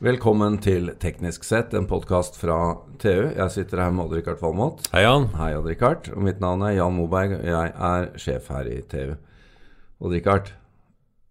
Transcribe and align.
Velkommen 0.00 0.54
til 0.64 0.86
Teknisk 0.96 1.42
sett, 1.44 1.74
en 1.76 1.84
podkast 1.84 2.38
fra 2.40 2.54
TU. 3.02 3.26
Jeg 3.36 3.52
sitter 3.52 3.82
her 3.82 3.90
med 3.92 4.06
Odd-Rikard 4.06 4.38
Valmot. 4.40 4.86
Hei, 4.94 5.02
Jan. 5.04 5.26
Hei, 5.36 5.50
Odd-Rikard. 5.58 6.06
Og 6.14 6.22
mitt 6.24 6.38
navn 6.40 6.64
er 6.64 6.72
Jan 6.78 6.94
Moberg, 6.96 7.34
og 7.36 7.44
jeg 7.44 7.74
er 7.90 8.06
sjef 8.16 8.48
her 8.48 8.70
i 8.72 8.78
TU. 8.88 9.18
Odd-Rikard, 10.00 10.54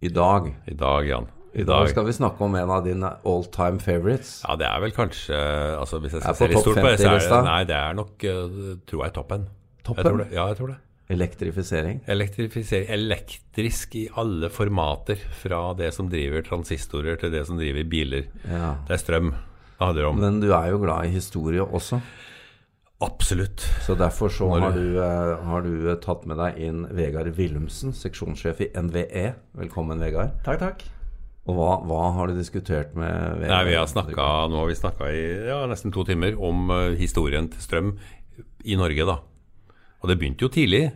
i 0.06 0.12
dag 0.14 0.52
I 0.70 0.78
dag, 0.78 1.10
Jan. 1.10 1.26
I 1.58 1.66
dag 1.66 1.90
skal 1.90 2.06
vi 2.12 2.14
snakke 2.14 2.46
om 2.46 2.60
en 2.62 2.76
av 2.76 2.86
dine 2.86 3.10
all 3.26 3.42
time 3.50 3.82
favorites. 3.82 4.36
Ja, 4.46 4.54
det 4.62 4.70
er 4.70 4.86
vel 4.86 4.94
kanskje 4.94 5.40
altså 5.80 5.98
Hvis 6.04 6.14
jeg 6.20 6.22
skal 6.28 6.38
se 6.38 6.52
litt 6.54 6.62
stort 6.62 6.78
på 6.78 6.86
det, 6.86 7.00
så 7.02 7.08
er 7.08 7.18
50-lista? 7.18 7.40
det 7.42 7.50
Nei, 7.50 7.64
det 7.72 7.80
er 7.80 7.98
nok 7.98 8.28
eh, 8.30 8.70
Tror 8.86 9.06
jeg 9.08 9.16
toppen. 9.18 9.50
Toppen? 9.82 10.06
Jeg 10.14 10.22
det. 10.22 10.30
Ja, 10.38 10.46
jeg 10.54 10.62
tror 10.62 10.76
det. 10.76 10.78
Elektrifisering. 11.10 12.04
Elektrifisering 12.06 12.90
Elektrisk 12.94 13.96
i 13.98 14.08
alle 14.14 14.50
formater. 14.54 15.18
Fra 15.42 15.74
det 15.74 15.90
som 15.96 16.10
driver 16.10 16.46
transistorer, 16.46 17.18
til 17.18 17.34
det 17.34 17.46
som 17.48 17.58
driver 17.58 17.88
biler. 17.90 18.28
Ja. 18.46 18.76
Det 18.86 18.94
er 18.94 19.02
strøm 19.02 19.32
det 19.34 19.86
handler 19.88 20.10
om. 20.10 20.20
Men 20.22 20.42
du 20.44 20.52
er 20.54 20.74
jo 20.74 20.82
glad 20.84 21.08
i 21.08 21.16
historie 21.16 21.64
også, 21.64 22.02
Absolutt. 23.02 23.64
så 23.86 23.96
derfor 23.96 24.28
så 24.28 24.50
har 24.60 24.74
du, 24.76 25.00
eh, 25.00 25.46
har 25.48 25.62
du 25.64 25.90
eh, 25.90 25.96
tatt 26.04 26.26
med 26.28 26.36
deg 26.38 26.58
inn 26.60 26.82
Vegard 26.92 27.32
Willumsen, 27.38 27.94
seksjonssjef 27.96 28.60
i 28.60 28.68
NVE. 28.76 29.34
Velkommen, 29.56 30.04
Vegard. 30.04 30.36
Takk, 30.44 30.60
takk. 30.60 30.84
Og 31.48 31.56
hva, 31.56 31.70
hva 31.88 32.12
har 32.18 32.28
du 32.28 32.36
diskutert 32.36 32.92
med 33.00 33.40
Vegard? 33.40 33.56
Nei, 33.56 33.64
vi 33.72 33.78
har 33.80 33.88
snakket, 33.88 34.20
nå 34.20 34.60
har 34.60 34.68
vi 34.68 34.76
snakka 34.76 35.10
i 35.16 35.24
ja, 35.48 35.62
nesten 35.72 35.96
to 35.96 36.04
timer 36.04 36.36
om 36.36 36.70
eh, 36.76 37.00
historien 37.00 37.48
til 37.48 37.64
strøm 37.64 37.96
i 38.68 38.76
Norge, 38.76 39.08
da. 39.08 39.22
Og 40.00 40.10
det 40.12 40.18
begynte 40.20 40.46
jo 40.48 40.52
tidlig. 40.54 40.90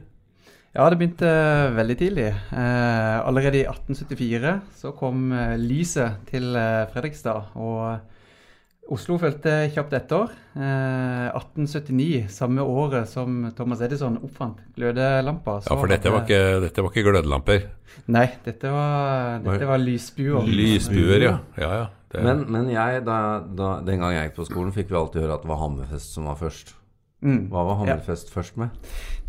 Ja, 0.73 0.87
det 0.89 0.97
begynte 0.97 1.29
veldig 1.75 1.95
tidlig. 1.99 2.31
Eh, 2.33 3.17
allerede 3.27 3.59
i 3.61 3.67
1874 3.67 4.55
så 4.79 4.93
kom 4.97 5.27
eh, 5.35 5.53
lyset 5.61 6.23
til 6.31 6.55
eh, 6.57 6.87
Fredrikstad. 6.89 7.51
Og 7.61 8.93
Oslo 8.93 9.19
fulgte 9.21 9.53
kjapt 9.71 9.93
etter. 9.95 10.33
Eh, 10.57 11.29
1879, 11.29 12.25
samme 12.33 12.65
året 12.65 13.07
som 13.11 13.51
Thomas 13.55 13.83
Edison 13.85 14.17
oppfant 14.17 14.59
glødelampa. 14.75 15.59
Ja, 15.67 15.77
for 15.77 15.93
dette 15.93 16.11
var 16.11 16.25
ikke, 16.25 16.41
dette 16.65 16.83
var 16.83 16.91
ikke 16.91 17.05
glødelamper. 17.11 17.67
Nei, 18.11 18.27
dette 18.43 18.73
var, 18.73 19.39
dette 19.45 19.69
var 19.69 19.83
lysbuer. 19.83 20.49
Lysbuer, 20.49 21.27
ja. 21.29 21.37
ja, 21.61 21.73
ja. 21.83 21.89
Men, 22.13 22.47
men 22.49 22.67
jeg, 22.73 23.05
da, 23.07 23.17
da, 23.45 23.75
den 23.85 24.01
gang 24.01 24.17
jeg 24.17 24.29
gikk 24.29 24.41
på 24.41 24.49
skolen, 24.49 24.73
fikk 24.73 24.89
vi 24.89 24.97
alltid 24.99 25.23
høre 25.23 25.37
at 25.37 25.45
det 25.45 25.53
var 25.53 25.61
Hammerfest 25.63 26.17
som 26.17 26.27
var 26.29 26.41
først. 26.41 26.75
Mm. 27.23 27.45
Hva 27.51 27.63
var 27.67 27.79
Hammerfest 27.79 28.31
først 28.33 28.57
med? 28.59 28.73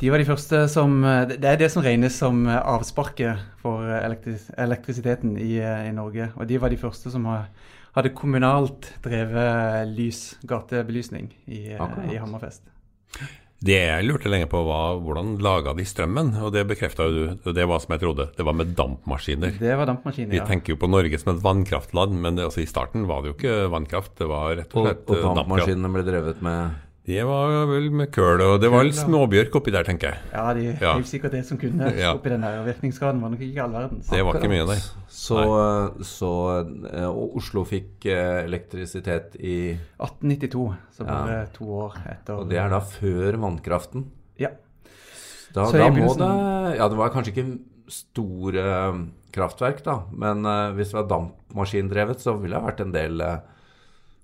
De 0.01 0.11
var 0.11 0.19
de 0.19 0.27
første 0.27 0.65
som 0.73 0.97
eh, 1.07 1.37
Det 1.37 1.47
er 1.47 1.61
det 1.61 1.71
som 1.73 1.85
regnes 1.85 2.17
som 2.19 2.43
eh, 2.49 2.59
avsparket 2.59 3.45
for 3.63 3.87
eh, 3.87 4.03
elektris 4.03 4.49
elektrisiteten 4.59 5.39
i, 5.39 5.57
i 5.63 5.95
Norge. 5.95 6.33
Og 6.35 6.51
de 6.51 6.59
var 6.61 6.75
de 6.75 6.81
første 6.81 7.13
som 7.13 7.29
hadde 7.95 8.13
kommunalt 8.19 8.91
drevet 9.05 9.89
lys, 9.95 10.35
gatebelysning, 10.51 11.31
i, 11.47 11.63
i 11.79 12.19
Hammerfest. 12.19 12.65
det 13.65 13.79
jeg 13.79 14.05
lurte 14.09 14.29
lenge 14.29 14.49
på, 14.51 14.61
var 14.67 14.99
hvordan 15.01 15.37
laga 15.45 15.77
de 15.79 15.87
strømmen? 15.87 16.35
Og 16.43 16.51
det 16.53 16.67
bekrefta 16.69 17.07
jo 17.07 17.15
du. 17.15 17.37
Og 17.47 17.55
det 17.55 17.69
var 17.71 17.85
som 17.85 17.95
jeg 17.95 18.03
trodde. 18.03 18.27
Det 18.35 18.45
var 18.45 18.59
med 18.59 18.75
dampmaskiner. 18.77 19.55
Det 19.61 19.77
var 19.79 19.89
dampmaskiner, 19.93 20.35
ja. 20.35 20.43
Vi 20.43 20.51
tenker 20.51 20.75
jo 20.75 20.81
på 20.83 20.91
Norge 20.91 21.23
som 21.23 21.37
et 21.37 21.45
vannkraftland, 21.45 22.19
men 22.19 22.41
det, 22.41 22.49
altså, 22.51 22.65
i 22.65 22.69
starten 22.69 23.07
var 23.07 23.23
det 23.23 23.31
jo 23.31 23.39
ikke 23.39 23.61
vannkraft. 23.73 24.19
Det 24.19 24.29
var 24.29 24.59
rett 24.59 24.75
og 24.75 24.91
slett 24.91 25.07
slett 25.07 25.15
og 25.15 25.31
og 25.31 25.39
dampmaskinene 25.39 25.95
ble 25.95 26.05
drevet 26.11 26.43
med 26.45 26.83
Det 27.05 27.21
var 27.29 27.67
vel 27.69 27.91
med 27.93 28.09
køl, 28.15 28.41
og 28.41 28.55
det 28.63 28.71
var 28.73 28.87
litt 28.87 28.97
småbjørk 28.97 29.57
oppi 29.59 29.73
der, 29.75 29.85
tenker 29.85 30.15
jeg. 30.15 30.21
Ja, 30.33 30.45
de 30.57 30.63
Ja. 30.81 30.95
helt 30.97 31.07
sikkert 31.11 31.33
det 31.37 31.43
som 31.45 31.59
kunne 31.61 31.91
Ja. 31.99 32.15
oppi 32.15 32.31
den 32.31 32.41
der 32.41 32.65
virkningsgraden. 32.65 33.21
var 33.21 33.29
nok 33.29 33.41
ikke 33.45 33.61
all 33.63 33.73
verdens. 33.73 34.09
Det 34.09 34.25
var 34.25 34.33
ikke 34.39 34.49
mye, 34.49 34.65
nei. 34.67 34.79
Så, 35.09 35.37
så 36.01 36.31
eh, 36.95 37.05
Og 37.05 37.37
Oslo 37.37 37.65
fikk 37.65 38.07
eh, 38.07 38.45
elektrisitet 38.47 39.37
i 39.39 39.77
1892, 40.01 40.75
så 40.97 41.05
Ja. 41.05 41.13
bare 41.13 41.47
to 41.53 41.65
år 41.65 41.93
etter. 42.09 42.39
Og 42.41 42.49
det 42.49 42.57
er 42.59 42.71
da 42.71 42.81
før 42.81 43.37
vannkraften. 43.37 44.07
Ja. 44.39 44.49
Da, 45.53 45.67
Så 45.67 45.75
i 45.77 45.79
da 45.79 45.91
må 45.91 46.17
det 46.17 46.79
Ja, 46.79 46.89
det 46.89 46.97
var 46.97 47.11
kanskje 47.11 47.35
ikke 47.37 47.59
store 47.87 48.57
eh, 48.89 49.05
kraftverk, 49.31 49.83
da. 49.85 50.05
Men 50.11 50.43
hvis 50.75 50.91
det 50.93 50.95
var 51.05 51.09
dampmaskindrevet, 51.09 52.17
så 52.19 52.41
ville 52.41 52.57
det 52.57 52.65
vært 52.65 52.81
en 52.81 52.93
del 52.93 53.21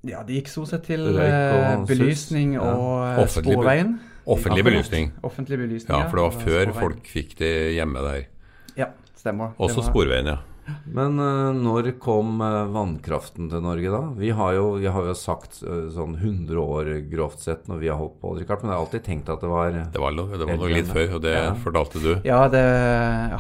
ja, 0.05 0.23
det 0.25 0.39
gikk 0.41 0.49
stort 0.49 0.69
sett 0.73 0.85
til 0.89 1.03
og 1.11 1.19
eh, 1.21 1.77
sus. 1.81 1.89
belysning 1.91 2.55
Ja. 2.55 2.61
og 2.75 3.07
eh, 3.07 3.23
Offentlig 3.25 3.57
sporveien. 3.57 3.99
Offentlig 4.31 4.65
belysning. 4.65 5.11
Offentlig 5.27 5.59
belysning, 5.59 5.97
Ja, 5.99 6.09
for 6.09 6.17
det 6.17 6.25
var 6.29 6.31
før 6.31 6.61
sporveien. 6.71 6.79
folk 6.81 7.07
fikk 7.11 7.37
det 7.41 7.75
hjemme 7.77 8.03
der. 8.05 8.27
Ja, 8.77 8.87
stemmer. 9.17 9.53
Det 9.57 9.67
Også 9.67 9.83
var- 9.83 9.91
Sporveien, 9.91 10.27
ja. 10.27 10.39
Men 10.87 11.19
uh, 11.19 11.51
når 11.53 11.99
kom 11.99 12.41
uh, 12.41 12.69
vannkraften 12.71 13.49
til 13.51 13.61
Norge 13.65 13.91
da? 13.91 14.01
Vi 14.15 14.29
har 14.31 14.53
jo, 14.55 14.77
vi 14.79 14.87
har 14.87 15.03
jo 15.09 15.15
sagt 15.19 15.65
uh, 15.67 15.89
sånn 15.91 16.15
100 16.15 16.55
år 16.63 16.91
grovt 17.11 17.41
sett 17.43 17.67
når 17.67 17.81
vi 17.81 17.89
har 17.91 17.97
holdt 17.99 18.21
på, 18.21 18.37
Richard, 18.39 18.63
men 18.63 18.71
jeg 18.71 18.77
har 18.79 18.85
alltid 18.85 19.03
tenkt 19.03 19.29
at 19.35 19.41
det 19.43 19.51
var 19.51 19.73
Det 19.73 19.99
var, 19.99 20.13
noe, 20.15 20.31
det 20.39 20.47
var 20.47 20.57
noe 20.61 20.71
litt 20.71 20.87
før, 20.87 21.17
og 21.17 21.23
det 21.23 21.33
Ja. 21.35 21.55
fortalte 21.59 21.99
du. 22.05 22.13
Ja, 22.29 22.47
det, 22.53 22.63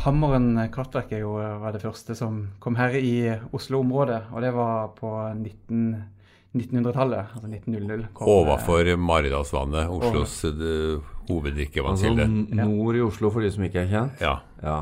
Hammeren 0.02 0.56
kraftverk 0.74 1.12
er 1.12 1.22
jo, 1.22 1.36
var 1.62 1.70
det 1.76 1.82
første 1.84 2.16
som 2.18 2.48
kom 2.58 2.74
her 2.80 2.96
i 2.98 3.36
Oslo-området. 3.54 4.24
Og 4.34 4.42
det 4.42 4.52
var 4.56 4.88
på 4.98 5.12
19 5.36 6.02
1900-tallet, 6.56 7.34
altså 7.36 7.46
1900. 7.48 8.06
eh, 8.20 8.26
Overfor 8.26 8.88
Maridalsvannet, 8.98 9.88
Oslos 9.88 10.40
hoveddrikkevannskilde. 10.42 10.94
altså, 10.98 11.30
hoveddrikkevannskilde. 11.30 12.64
nord 12.64 12.96
i 12.96 13.00
Oslo, 13.04 13.30
for 13.30 13.40
de 13.44 13.50
som 13.54 13.64
ikke 13.64 13.84
er 13.84 13.90
kjent. 13.92 14.20
Ja. 14.24 14.36
Ja. 14.62 14.78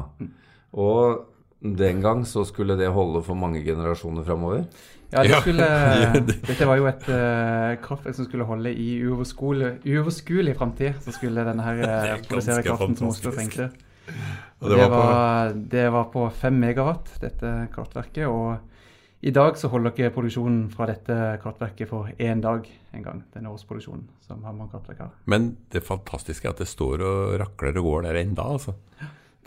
Og 0.73 1.27
den 1.63 2.01
gang 2.05 2.25
så 2.27 2.45
skulle 2.47 2.77
det 2.79 2.89
holde 2.95 3.23
for 3.27 3.35
mange 3.35 3.61
generasjoner 3.67 4.25
framover. 4.25 4.65
Ja, 5.13 5.23
det 5.23 5.31
Ja. 5.31 5.41
skulle, 5.41 5.67
Dette 6.49 6.67
var 6.69 6.77
jo 6.77 6.87
et 6.87 7.07
uh, 7.09 7.77
kraftverk 7.85 8.15
som 8.15 8.25
skulle 8.29 8.45
holde 8.45 8.73
i 8.73 9.01
uoverskuelig 9.05 9.79
uoverskuelig 9.85 10.57
framtid. 10.57 10.95
Så 11.05 11.13
skulle 11.17 11.45
denne 11.45 11.65
her 11.65 11.81
eh, 11.85 12.09
er 12.15 12.25
produsere 12.29 12.63
kraften 12.63 12.97
som 12.97 13.09
Oslo 13.09 13.33
trengte. 13.33 13.71
Og 14.61 14.69
Det, 14.71 14.77
det 14.77 14.79
var 14.79 14.89
på 14.89 15.01
var, 15.05 15.53
det 15.73 15.87
var 15.93 16.05
på 16.13 16.27
5 16.33 16.53
megawatt, 16.61 17.11
dette 17.21 17.69
kraftverket. 17.75 18.27
Og 18.27 18.59
i 19.23 19.31
dag 19.35 19.57
så 19.59 19.69
holder 19.73 19.91
ikke 19.91 20.13
produksjonen 20.15 20.69
fra 20.71 20.87
dette 20.87 21.15
kraftverket 21.43 21.89
for 21.91 22.07
én 22.23 22.41
dag 22.41 22.67
en 22.95 23.03
gang. 23.03 23.23
Den 23.35 23.47
årsproduksjonen 23.51 24.05
som 24.27 24.45
Hammeren 24.47 24.71
kraftverk 24.71 24.99
har. 24.99 25.11
Men 25.27 25.57
det 25.75 25.83
fantastiske 25.83 26.47
er 26.47 26.51
at 26.55 26.59
det 26.63 26.69
står 26.71 27.03
og 27.03 27.41
rakler 27.41 27.77
og 27.81 27.85
går 27.89 28.03
der 28.07 28.21
ennå, 28.23 28.45
altså. 28.59 28.75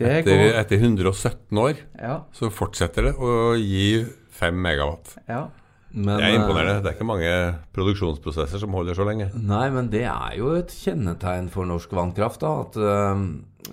Det 0.01 0.07
Etter, 0.25 0.37
går 0.41 0.59
etter 0.59 0.77
117 0.81 1.57
år 1.61 1.75
Ja. 2.01 2.21
så 2.33 2.49
fortsetter 2.51 3.03
det 3.03 3.15
å 3.15 3.55
gi 3.55 4.05
5 4.31 4.55
megawatt. 4.61 5.17
ja. 5.29 5.47
Men, 5.93 6.17
Det 6.17 6.23
er 6.23 6.38
imponerende. 6.39 6.75
eh, 6.77 6.81
Det 6.81 6.88
er 6.88 6.93
ikke 6.95 7.05
mange 7.05 7.55
produksjonsprosesser 7.73 8.59
som 8.59 8.71
holder 8.71 8.93
så 8.95 9.03
lenge. 9.05 9.25
Nei, 9.35 9.69
men 9.69 9.89
det 9.89 10.05
er 10.07 10.38
jo 10.38 10.53
et 10.55 10.69
kjennetegn 10.71 11.49
for 11.51 11.65
norsk 11.65 11.89
vannkraft, 11.91 12.39
da. 12.39 12.61
At 12.61 12.77
øh, 12.77 13.25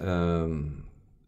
eh, 0.03 0.57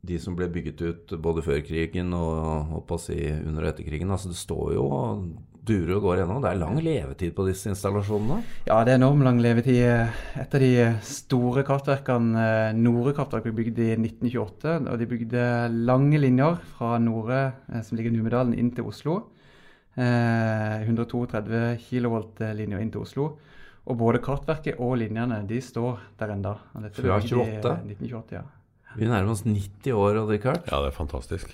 de 0.07 0.17
som 0.19 0.37
ble 0.37 0.49
bygget 0.49 0.81
ut 0.81 1.15
både 1.21 1.43
før 1.45 1.61
krigen 1.67 2.15
og 2.17 2.73
og 2.79 2.85
på 2.89 2.99
si 3.01 3.19
under 3.31 3.67
og 3.67 3.73
etter 3.73 3.85
krigen, 3.87 4.11
altså 4.11 4.31
det 4.33 4.39
står 4.41 4.75
jo 4.75 4.85
og 4.89 5.25
durer 5.71 5.97
og 5.99 6.03
går 6.03 6.23
ennå. 6.23 6.39
Det 6.41 6.51
er 6.51 6.59
lang 6.59 6.79
levetid 6.83 7.35
på 7.37 7.45
disse 7.47 7.69
installasjonene. 7.71 8.41
Ja, 8.67 8.79
det 8.85 8.95
er 8.95 9.01
enormt 9.01 9.27
lang 9.27 9.41
levetid. 9.45 9.83
Et 10.41 10.55
av 10.57 10.63
de 10.63 10.71
store 11.07 11.65
kraftverkene, 11.69 12.47
eh, 12.47 12.79
Nore 12.79 13.13
kraftverk, 13.15 13.45
ble 13.45 13.53
bygd 13.59 13.79
i 13.85 13.91
1928. 13.97 14.89
og 14.89 14.99
De 14.99 15.07
bygde 15.11 15.45
lange 15.87 16.19
linjer 16.19 16.57
fra 16.79 16.99
Nore, 16.99 17.53
eh, 17.71 17.83
som 17.83 17.97
ligger 17.97 18.11
i 18.11 18.17
Numedalen, 18.17 18.57
inn 18.59 18.73
til 18.73 18.89
Oslo. 18.89 19.19
Eh, 19.97 20.87
132 20.87 21.77
kV-linjer 21.85 22.81
inn 22.81 22.91
til 22.91 23.03
Oslo. 23.05 23.37
Og 23.87 23.99
både 23.99 24.21
kraftverket 24.23 24.79
og 24.81 24.97
linjene 24.99 25.47
de 25.47 25.61
står 25.61 25.99
der 26.19 26.35
enda. 26.37 26.57
Fra 26.95 27.19
i, 27.19 27.29
28? 27.29 27.71
eh, 27.71 27.85
1928, 27.85 28.33
ja. 28.33 28.43
Vi 28.99 29.07
nærmer 29.07 29.35
oss 29.35 29.45
90 29.47 29.93
år, 29.95 30.19
Odd 30.23 30.33
hørt. 30.43 30.71
Ja, 30.71 30.81
det 30.83 30.91
er 30.91 30.97
fantastisk. 30.97 31.53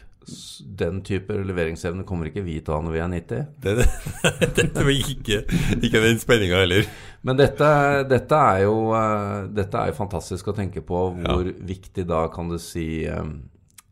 Den 0.81 1.03
type 1.07 1.37
leveringsevne 1.47 2.03
kommer 2.07 2.27
ikke 2.27 2.43
vi 2.43 2.57
til 2.59 2.73
å 2.73 2.79
ha 2.81 2.85
når 2.87 2.95
vi 2.97 3.03
er 3.03 3.11
90. 3.13 3.51
Det, 3.63 3.75
det, 3.79 3.87
dette 4.59 4.87
var 4.89 4.95
ikke, 4.97 5.43
ikke 5.77 6.03
den 6.03 6.19
spenninga 6.23 6.63
heller. 6.65 6.89
Men 7.27 7.39
dette, 7.39 7.69
dette, 8.11 8.41
er 8.55 8.65
jo, 8.65 8.75
eh, 8.99 9.47
dette 9.55 9.83
er 9.83 9.93
jo 9.93 9.99
fantastisk 10.01 10.51
å 10.51 10.57
tenke 10.57 10.83
på 10.87 11.03
hvor 11.15 11.53
viktig 11.69 12.07
da 12.09 12.25
kan 12.33 12.51
du 12.51 12.59
si 12.63 13.05
eh, 13.07 13.23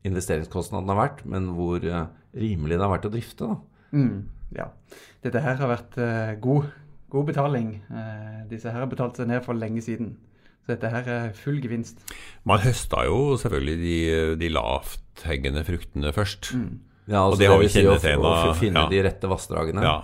investeringskostnaden 0.08 0.90
har 0.90 1.02
vært, 1.04 1.22
men 1.30 1.52
hvor 1.54 1.84
eh, 1.86 2.08
rimelig 2.34 2.80
det 2.80 2.86
har 2.86 2.94
vært 2.96 3.10
å 3.10 3.14
drifte. 3.14 3.52
da. 3.52 3.94
Mm, 3.94 4.16
ja. 4.58 4.70
Dette 5.22 5.44
her 5.44 5.60
har 5.60 5.70
vært 5.70 6.00
god, 6.42 6.72
god 7.14 7.30
betaling. 7.30 7.76
Eh, 7.94 8.40
disse 8.50 8.72
her 8.72 8.82
har 8.82 8.90
betalt 8.90 9.20
seg 9.20 9.30
ned 9.30 9.44
for 9.46 9.54
lenge 9.54 9.84
siden. 9.86 10.16
Så 10.64 10.72
dette 10.72 10.88
her 10.88 11.08
er 11.12 11.32
full 11.36 11.58
gevinst. 11.60 12.00
Man 12.48 12.62
høsta 12.64 13.04
jo 13.04 13.34
selvfølgelig 13.40 13.76
de, 13.82 13.96
de 14.40 14.48
lavthengende 14.54 15.64
fruktene 15.66 16.12
først. 16.16 16.54
Ja, 17.04 17.20
altså 17.26 17.34
Og 17.36 17.40
det 17.42 17.50
har 17.52 17.60
vi 17.60 17.68
si 17.68 17.82
å, 17.84 17.98
å 18.00 18.54
finne 18.56 18.86
ja. 18.86 18.90
de 18.92 19.02
rette 19.04 19.28
vassdragene. 19.28 19.84
Ja. 19.84 19.96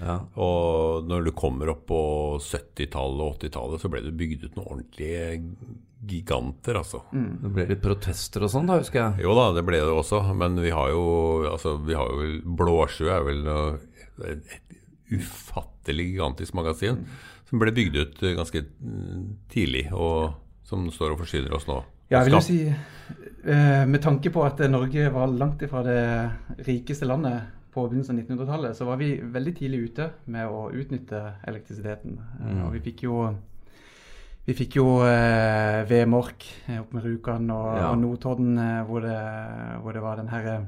Ja. 0.00 0.14
Og 0.40 1.06
når 1.08 1.28
du 1.28 1.32
kommer 1.36 1.70
opp 1.72 1.86
på 1.88 1.98
70-tallet 2.44 3.22
og 3.24 3.36
80-tallet, 3.38 3.80
så 3.84 3.90
ble 3.92 4.02
det 4.04 4.14
bygd 4.16 4.46
ut 4.48 4.56
noen 4.58 4.66
ordentlige 4.74 5.28
giganter, 6.06 6.76
altså. 6.80 7.00
Det 7.12 7.52
ble 7.56 7.64
litt 7.70 7.80
protester 7.84 8.44
og 8.44 8.52
sånn, 8.52 8.68
da, 8.68 8.76
husker 8.82 9.00
jeg. 9.02 9.24
Jo 9.24 9.36
da, 9.38 9.46
det 9.56 9.64
ble 9.66 9.80
det 9.80 9.92
også, 9.92 10.20
men 10.36 10.58
vi 10.60 10.72
har 10.76 10.92
jo 10.92 11.04
altså, 11.48 11.76
vi 11.84 11.96
har 11.96 12.12
jo 12.12 12.28
Blåsjø 12.60 13.08
er 13.12 13.24
vel 13.26 13.40
noe- 13.46 13.78
et 14.26 14.52
ufattelig 15.12 16.06
gigantisk 16.12 16.54
magasin 16.56 17.02
som 17.46 17.58
ble 17.62 17.72
bygd 17.72 17.96
ut 18.00 18.22
eh, 18.26 18.34
ganske 18.38 18.62
mm, 18.80 19.26
tidlig, 19.52 19.86
og 19.92 20.32
som 20.66 20.88
står 20.90 21.14
og 21.14 21.20
forsyner 21.24 21.52
oss 21.54 21.66
nå. 21.70 21.80
Ja, 22.10 22.20
jeg 22.20 22.28
vil 22.28 22.36
jo 22.36 22.40
si, 22.46 22.56
eh, 22.70 23.84
Med 23.86 24.00
tanke 24.02 24.30
på 24.30 24.44
at 24.46 24.58
Norge 24.70 25.08
var 25.14 25.26
langt 25.26 25.62
ifra 25.62 25.82
det 25.82 25.98
rikeste 26.66 27.06
landet 27.06 27.42
på 27.74 27.88
begynnelsen 27.88 28.16
av 28.18 28.24
1900-tallet, 28.24 28.76
så 28.78 28.86
var 28.88 28.96
vi 28.96 29.16
veldig 29.20 29.52
tidlig 29.58 29.80
ute 29.90 30.06
med 30.32 30.46
å 30.48 30.70
utnytte 30.72 31.20
elektrisiteten. 31.46 32.18
Eh, 32.40 32.46
Mm. 32.46 32.64
Og 32.66 32.72
vi 32.72 32.80
fikk 32.80 33.02
jo 33.08 33.18
vi 34.46 34.54
fikk 34.54 34.76
jo 34.78 34.86
eh, 35.02 35.82
Vemork 35.90 36.44
eh, 36.68 36.78
opp 36.80 36.92
med 36.94 37.02
Rjukan 37.04 37.50
og, 37.50 37.76
Ja. 37.76 37.90
og 37.90 37.98
Notodden, 37.98 38.56
eh, 38.58 38.82
hvor, 38.86 39.00
det, 39.02 39.16
hvor 39.82 39.92
det 39.92 40.02
var 40.02 40.16
den 40.16 40.28
her 40.30 40.46
eh, 40.46 40.66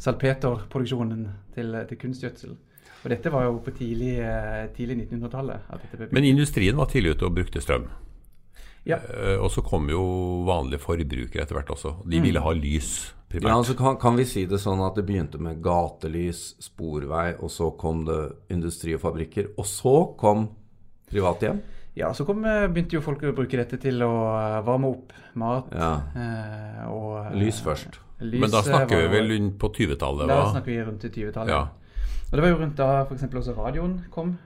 salpeterproduksjonen 0.00 1.26
til, 1.54 1.76
til 1.88 1.98
kunstgjødsel. 2.00 2.56
Og 3.04 3.10
dette 3.10 3.30
var 3.34 3.44
jo 3.48 3.58
på 3.64 3.72
tidlig, 3.74 4.18
eh, 4.20 4.68
tidlig 4.76 5.08
1900-tallet. 5.08 5.60
at 5.70 5.80
dette 5.82 5.96
ble 5.96 6.06
bygd. 6.06 6.12
Men 6.12 6.24
industrien 6.24 6.76
var 6.76 6.86
tidlig 6.86 7.16
ute 7.16 7.26
og 7.26 7.34
brukte 7.34 7.60
strøm. 7.60 7.88
Ja. 8.86 8.96
Eh, 8.96 9.38
Og 9.42 9.50
så 9.50 9.62
kom 9.62 9.88
jo 9.90 10.44
vanlige 10.46 10.78
forbrukere 10.80 11.42
etter 11.42 11.54
hvert 11.54 11.70
også. 11.70 11.96
De 12.08 12.18
Mm. 12.18 12.22
ville 12.22 12.40
ha 12.40 12.50
lys 12.52 13.12
primært. 13.30 13.48
Ja, 13.48 13.56
altså 13.56 13.74
kan, 13.76 13.96
kan 13.96 14.16
vi 14.16 14.24
si 14.24 14.44
det 14.46 14.58
sånn 14.60 14.80
at 14.86 14.94
det 14.96 15.06
begynte 15.06 15.38
med 15.40 15.62
gatelys, 15.62 16.54
sporvei, 16.60 17.34
og 17.42 17.48
så 17.50 17.76
kom 17.78 18.04
det 18.04 18.32
industri 18.50 18.94
og 18.94 19.00
fabrikker, 19.00 19.48
og 19.58 19.64
så 19.64 20.16
kom 20.18 20.48
privathjem? 21.10 21.60
Ja, 21.94 22.10
så 22.12 22.24
kom, 22.24 22.44
eh, 22.44 22.66
begynte 22.68 22.92
jo 22.92 23.00
folk 23.00 23.20
å 23.22 23.34
bruke 23.34 23.50
dette 23.56 23.78
til 23.80 23.98
å 24.00 24.64
varme 24.64 24.86
opp 24.90 25.12
mat. 25.34 25.66
Ja. 25.72 26.02
eh, 26.16 26.88
og, 26.90 27.32
Lys 27.36 27.60
først. 27.60 27.98
lys, 28.20 28.40
Men 28.40 28.50
da 28.50 28.62
snakker 28.62 28.88
vi 28.96 29.02
var 29.02 29.08
vi 29.10 29.18
vel 29.20 29.28
rundt 29.40 29.58
på 29.58 29.68
20-tallet? 29.74 30.28
Da 30.28 30.52
snakker 30.52 30.66
vi 30.66 30.82
rundt 30.84 31.04
i 31.04 31.08
20-tallet. 31.10 31.48
Ja. 31.48 31.68
Og 32.32 32.38
det 32.38 32.42
var 32.46 32.48
jo 32.54 32.60
rundt 32.62 32.78
da 32.80 33.02
f.eks. 33.04 33.26
også 33.28 33.52
radioen 33.58 33.98
kom. 34.10 34.38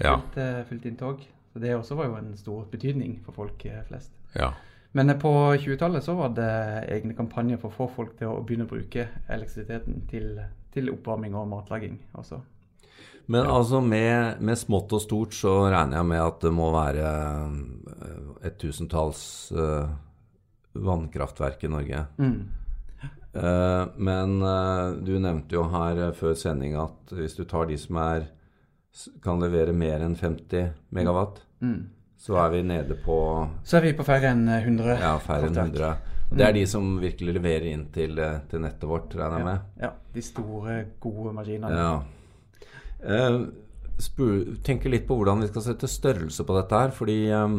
Ja. 0.00 0.14
fylt, 0.16 0.36
eh, 0.38 0.64
fullt 0.68 0.84
inntog. 0.86 1.24
Så 1.52 1.58
det 1.58 1.74
også 1.74 1.96
var 1.98 2.06
jo 2.06 2.14
en 2.16 2.36
stor 2.36 2.64
betydning 2.70 3.18
for 3.24 3.32
folk 3.32 3.66
eh, 3.66 3.82
flest. 3.88 4.12
ja. 4.38 4.52
Men 4.92 5.10
eh, 5.10 5.18
på 5.18 5.28
20-tallet 5.56 6.04
så 6.04 6.14
var 6.14 6.34
det 6.36 6.52
egne 6.92 7.16
kampanjer 7.16 7.58
for 7.58 7.72
å 7.72 7.76
få 7.76 7.88
folk 7.96 8.16
til 8.18 8.28
å 8.28 8.42
begynne 8.44 8.68
å 8.68 8.70
bruke 8.70 9.08
elektrisiteten 9.26 10.06
til, 10.08 10.38
til 10.72 10.90
oppvarming 10.92 11.34
og 11.34 11.48
matlaging 11.48 11.98
også. 12.12 12.42
Men 13.26 13.46
altså 13.46 13.80
med, 13.80 14.40
med 14.40 14.58
smått 14.58 14.92
og 14.92 15.02
stort 15.02 15.34
så 15.34 15.70
regner 15.72 15.98
jeg 15.98 16.08
med 16.10 16.22
at 16.22 16.40
det 16.42 16.52
må 16.52 16.70
være 16.74 17.10
et 18.42 18.56
tusentalls 18.58 19.22
uh, 19.54 19.86
vannkraftverk 20.74 21.62
i 21.64 21.70
Norge. 21.70 22.02
Mm. 22.18 22.61
Eh, 23.34 23.84
men 23.96 24.34
eh, 24.44 24.92
du 25.06 25.14
nevnte 25.18 25.56
jo 25.56 25.64
her 25.72 25.96
eh, 26.08 26.12
før 26.16 26.34
sending 26.36 26.74
at 26.76 27.14
hvis 27.16 27.36
du 27.38 27.44
tar 27.48 27.66
de 27.70 27.78
som 27.80 27.96
er 28.02 28.26
kan 29.24 29.40
levere 29.40 29.72
mer 29.72 30.02
enn 30.04 30.16
50 30.18 30.72
megawatt, 30.92 31.40
Mm. 31.62 31.86
så 32.18 32.34
er 32.42 32.50
vi 32.50 32.62
nede 32.66 32.96
på 33.04 33.16
Så 33.64 33.76
er 33.78 33.86
vi 33.86 33.92
på 33.96 34.04
færre 34.04 34.32
enn 34.34 34.48
100 34.48 34.98
ja, 35.00 35.14
færre 35.22 35.46
enn 35.48 35.56
100. 35.56 35.92
Og 36.32 36.36
det 36.36 36.46
er 36.48 36.52
de 36.56 36.64
som 36.66 36.98
virkelig 37.00 37.34
leverer 37.36 37.68
inn 37.72 37.86
til, 37.92 38.16
til 38.50 38.60
nettet 38.60 38.88
vårt, 38.88 39.14
regner 39.14 39.38
jeg 39.38 39.44
med. 39.46 39.60
Ja, 39.80 39.90
de 40.14 40.22
store, 40.24 40.76
gode 41.00 41.32
maskinene. 41.36 41.76
Ja. 41.76 42.02
Eh, 43.04 43.38
spur, 44.02 44.56
tenker 44.64 44.90
litt 44.92 45.06
på 45.08 45.16
hvordan 45.18 45.40
vi 45.44 45.48
skal 45.50 45.62
sette 45.66 45.88
størrelse 45.90 46.44
på 46.48 46.56
dette 46.56 46.72
her. 46.82 46.90
Fordi 46.96 47.18
eh, 47.30 47.56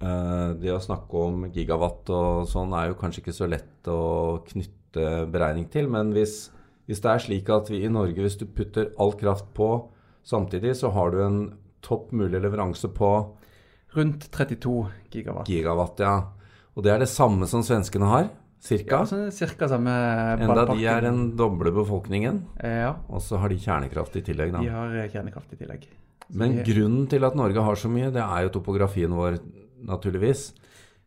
eh, 0.00 0.48
det 0.62 0.72
å 0.74 0.80
snakke 0.82 1.24
om 1.26 1.46
gigawatt 1.54 2.10
og 2.14 2.48
sånn 2.50 2.72
er 2.78 2.88
jo 2.92 2.98
kanskje 3.02 3.24
ikke 3.24 3.34
så 3.36 3.46
lett 3.50 3.90
å 3.92 4.00
knytte 4.48 4.74
beregning 5.32 5.68
til. 5.72 5.88
Men 5.92 6.12
hvis, 6.16 6.48
hvis 6.88 7.00
det 7.04 7.10
er 7.12 7.22
slik 7.24 7.48
at 7.54 7.70
vi 7.72 7.82
i 7.84 7.92
Norge, 7.92 8.16
hvis 8.24 8.38
du 8.40 8.46
putter 8.46 8.90
all 8.98 9.12
kraft 9.18 9.50
på 9.56 9.70
samtidig, 10.28 10.74
så 10.76 10.90
har 10.94 11.10
du 11.14 11.22
en 11.24 11.38
topp 11.84 12.10
mulig 12.12 12.40
leveranse 12.42 12.90
på 12.94 13.12
Rundt 13.96 14.26
32 14.34 14.88
gigawatt. 15.10 15.46
gigawatt, 15.48 16.00
ja. 16.04 16.16
Og 16.76 16.84
det 16.84 16.92
er 16.92 16.98
det 17.00 17.08
samme 17.08 17.46
som 17.48 17.62
svenskene 17.64 18.04
har, 18.10 18.26
cirka. 18.60 18.98
Ja, 19.00 19.06
sånn 19.08 19.30
cirka 19.32 19.68
samme 19.70 19.94
Enda 20.44 20.66
de 20.68 20.84
er 20.84 21.00
den 21.06 21.22
doble 21.38 21.72
befolkningen. 21.72 22.42
Eh, 22.60 22.82
Ja, 22.84 22.96
Og 23.08 23.22
så 23.24 23.38
har 23.40 23.48
de 23.48 23.56
kjernekraft 23.56 24.16
i 24.16 24.22
tillegg, 24.26 24.52
da. 24.52 24.60
de 24.60 24.68
har 24.68 24.92
eh, 24.98 25.08
kjernekraft 25.08 25.54
i 25.54 25.56
tillegg. 25.62 25.86
Så 26.28 26.36
Men 26.36 26.58
grunnen 26.66 27.08
til 27.08 27.24
at 27.24 27.34
Norge 27.34 27.62
har 27.64 27.74
så 27.80 27.88
mye, 27.88 28.10
det 28.12 28.20
er 28.20 28.42
jo 28.44 28.52
topografien 28.60 29.10
vår, 29.16 29.38
naturligvis. 29.88 30.52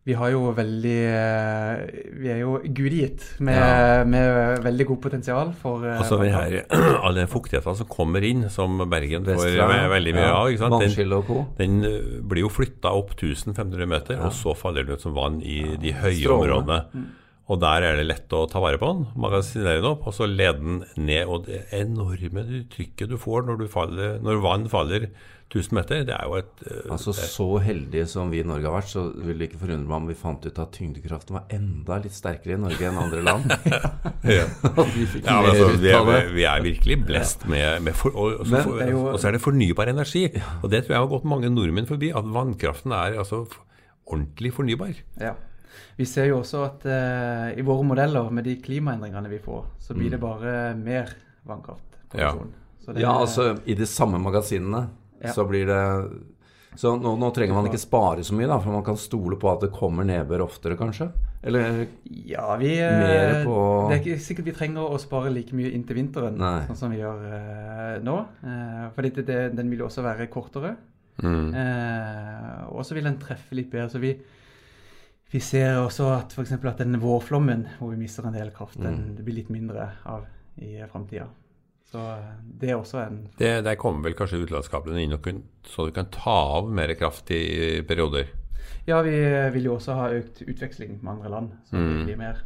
Vi 0.03 0.15
har 0.17 0.31
jo 0.33 0.47
veldig 0.57 0.95
eh, 1.13 1.81
Vi 2.23 2.29
er 2.33 2.39
jo 2.41 2.55
gudgitt 2.65 3.21
med, 3.39 3.53
Ja. 3.53 4.01
med 4.03 4.63
veldig 4.65 4.87
godt 4.89 5.01
potensial 5.03 5.51
for 5.53 5.85
eh, 5.85 5.99
Altså 6.01 6.17
den 6.23 6.33
her, 6.33 6.55
all 7.05 7.19
den 7.19 7.29
fuktigheten 7.29 7.77
som 7.77 7.89
kommer 7.91 8.25
inn, 8.25 8.47
som 8.49 8.81
Bergen 8.89 9.27
får 9.29 9.37
Vestra, 9.45 9.69
veldig 9.93 10.15
mye 10.17 10.25
ja, 10.25 10.33
av, 10.39 10.49
ikke 10.49 10.63
sant? 10.65 10.81
den, 11.59 11.79
den 11.83 12.25
blir 12.27 12.47
jo 12.47 12.49
flytta 12.49 12.93
opp 12.97 13.13
1500 13.13 13.85
meter, 13.93 14.21
og 14.25 14.33
så 14.33 14.55
faller 14.57 14.87
den 14.87 14.97
ut 14.97 15.05
som 15.05 15.13
vann 15.13 15.41
i 15.45 15.61
de 15.81 15.93
høye 15.93 16.17
Strålende. 16.17 16.81
områdene. 16.81 17.07
Og 17.51 17.59
der 17.59 17.83
er 17.83 17.97
det 17.99 18.05
lett 18.07 18.31
å 18.37 18.45
ta 18.47 18.61
vare 18.63 18.79
på 18.79 18.87
den, 18.93 19.03
magasinere 19.19 19.81
den 19.81 19.89
opp, 19.91 20.05
og 20.07 20.15
så 20.15 20.27
lede 20.29 20.55
den 20.61 20.81
ned. 21.03 21.27
Og 21.27 21.49
det 21.49 21.65
enorme 21.75 22.45
trykket 22.71 23.11
du 23.11 23.17
får 23.19 23.43
når, 23.49 23.59
du 23.65 23.67
faller, 23.71 24.17
når 24.23 24.39
vann 24.45 24.69
faller 24.71 25.09
1000 25.51 25.75
meter, 25.75 26.05
det 26.07 26.13
er 26.15 26.29
jo 26.29 26.37
et 26.39 26.61
Altså 26.93 27.11
Altså 27.11 27.25
Så 27.27 27.45
heldige 27.65 28.05
som 28.07 28.29
vi 28.31 28.39
i 28.39 28.45
Norge 28.47 28.69
har 28.69 28.77
vært, 28.77 28.87
så 28.93 29.01
vil 29.11 29.35
det 29.41 29.49
ikke 29.49 29.59
forundre 29.65 29.89
meg 29.89 29.97
om 29.97 30.07
vi 30.07 30.15
fant 30.15 30.45
ut 30.47 30.61
at 30.63 30.71
tyngdekraften 30.77 31.35
var 31.35 31.51
enda 31.51 31.97
litt 32.05 32.15
sterkere 32.15 32.55
i 32.55 32.61
Norge 32.61 32.87
enn 32.87 33.01
andre 33.01 33.25
land. 33.27 33.51
ja. 34.37 34.45
Vi 34.95 35.03
Ja, 35.25 35.41
altså, 35.41 35.67
vi, 35.81 35.91
er, 35.91 36.31
vi 36.31 36.47
er 36.47 36.63
virkelig 36.63 37.01
blest 37.09 37.43
med, 37.51 37.81
med 37.83 37.99
for, 37.99 38.15
og, 38.15 38.45
så, 38.47 38.63
for, 38.63 38.79
jo- 38.87 39.09
og 39.11 39.19
så 39.19 39.27
er 39.27 39.35
det 39.35 39.43
fornybar 39.43 39.91
energi. 39.91 40.23
Og 40.61 40.71
det 40.71 40.85
tror 40.85 40.95
jeg 40.95 41.03
har 41.03 41.11
gått 41.17 41.27
mange 41.27 41.51
nordmenn 41.51 41.89
forbi, 41.89 42.13
at 42.15 42.31
vannkraften 42.31 42.95
er 42.95 43.19
altså 43.19 43.43
ordentlig 44.07 44.53
fornybar. 44.55 44.95
Ja. 45.19 45.35
Vi 45.97 46.05
ser 46.09 46.25
jo 46.31 46.39
også 46.41 46.63
at 46.65 46.85
eh, 46.89 47.59
i 47.59 47.65
våre 47.67 47.83
modeller, 47.87 48.29
med 48.31 48.43
de 48.47 48.55
klimaendringene 48.63 49.29
vi 49.29 49.39
får, 49.43 49.65
så 49.79 49.93
blir 49.97 50.09
det 50.13 50.19
bare 50.21 50.73
mer 50.79 51.11
vannkraftproduksjon. 51.47 52.51
Ja. 52.87 52.97
Ja, 52.97 53.11
altså 53.21 53.51
i 53.69 53.75
de 53.77 53.85
samme 53.85 54.17
magasinene 54.19 54.87
Ja. 55.21 55.29
så 55.35 55.43
blir 55.45 55.67
det 55.69 55.81
Så 56.79 56.95
nå, 56.97 57.11
nå 57.19 57.27
trenger 57.35 57.53
man 57.53 57.67
ikke 57.67 57.77
spare 57.77 58.23
så 58.23 58.33
mye, 58.33 58.47
da, 58.47 58.55
for 58.63 58.71
man 58.71 58.83
kan 58.83 58.95
stole 58.97 59.35
på 59.37 59.49
at 59.51 59.59
det 59.61 59.69
kommer 59.75 60.05
nedbør 60.07 60.45
oftere, 60.47 60.77
kanskje? 60.79 61.09
Eller 61.43 61.87
Ja, 62.05 62.55
vi 62.57 62.77
eh, 62.79 62.97
Mer 62.97 63.45
på- 63.45 63.89
Det 63.89 63.97
er 63.97 64.01
ikke 64.01 64.23
sikkert 64.23 64.45
vi 64.45 64.51
trenger 64.55 64.87
å 64.89 64.97
spare 64.97 65.29
like 65.33 65.51
mye 65.53 65.69
inntil 65.75 65.99
vinteren 65.99 66.37
Nei. 66.39 66.65
sånn 66.69 66.77
som 66.79 66.91
vi 66.91 66.97
gjør 67.03 67.25
eh, 67.27 67.99
nå. 68.01 68.17
Eh, 68.41 69.01
det, 69.03 69.25
det, 69.27 69.39
den 69.55 69.69
vil 69.69 69.79
jo 69.83 69.89
også 69.89 70.01
være 70.01 70.27
kortere. 70.31 70.75
Mm. 71.21 71.53
Eh, 71.53 72.63
og 72.71 72.85
så 72.87 72.95
vil 72.95 73.03
den 73.03 73.19
treffe 73.19 73.53
litt 73.53 73.69
bedre. 73.69 73.89
Så 73.91 73.99
vi, 73.99 74.15
vi 75.31 75.39
ser 75.39 75.77
også 75.79 76.09
at 76.17 76.33
f.eks. 76.35 76.51
at 76.53 76.77
den 76.81 76.99
vårflommen 76.99 77.65
hvor 77.79 77.91
vi 77.93 77.97
mister 78.03 78.25
en 78.27 78.33
del 78.35 78.51
kraft, 78.51 78.77
Mm. 78.77 78.83
den 78.83 79.15
det 79.15 79.23
blir 79.25 79.35
litt 79.35 79.49
mindre 79.49 79.91
av 80.05 80.25
i 80.59 80.77
framtida. 80.91 81.27
Så 81.91 81.99
eh, 81.99 82.27
det 82.59 82.69
er 82.69 82.75
også 82.79 82.99
en 83.07 83.27
Det, 83.37 83.63
der 83.63 83.75
kommer 83.75 84.03
vel 84.03 84.13
kanskje 84.15 84.41
utenlandskablene 84.43 85.01
inn, 85.03 85.13
og 85.13 85.21
kun, 85.23 85.43
så 85.63 85.85
du 85.87 85.91
kan 85.91 86.05
ta 86.11 86.31
av 86.59 86.69
mer 86.71 86.93
kraft 86.95 87.31
i, 87.31 87.81
perioder. 87.87 88.27
Ja, 88.87 89.01
vi 89.01 89.11
vil 89.53 89.63
jo 89.69 89.75
også 89.77 89.93
ha 89.95 90.09
økt 90.09 90.41
utveksling 90.47 90.99
med 91.03 91.11
andre 91.17 91.29
land, 91.29 91.51
så 91.69 91.75
Mm. 91.75 91.97
vi 91.97 92.05
blir 92.05 92.17
mer 92.17 92.37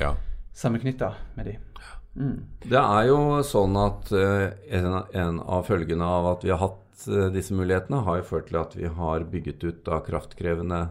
Ja. 0.00 0.14
sammenknytta 0.54 1.14
med 1.36 1.46
de. 1.46 1.56
Mm. 2.16 2.44
Det 2.60 2.78
er 2.78 3.06
jo 3.08 3.40
sånn 3.42 3.76
at 3.76 4.12
eh, 4.12 4.52
en, 4.70 5.02
en 5.14 5.40
av 5.40 5.64
følgene 5.66 6.02
av 6.04 6.26
at 6.36 6.44
vi 6.44 6.50
har 6.50 6.58
hatt 6.58 7.08
eh, 7.08 7.30
disse 7.32 7.52
mulighetene, 7.54 8.04
har 8.04 8.16
jo 8.18 8.22
ført 8.22 8.48
til 8.48 8.56
at 8.60 8.74
vi 8.76 8.86
har 8.86 9.20
bygget 9.24 9.64
ut 9.64 9.88
av 9.88 10.04
kraftkrevende 10.06 10.90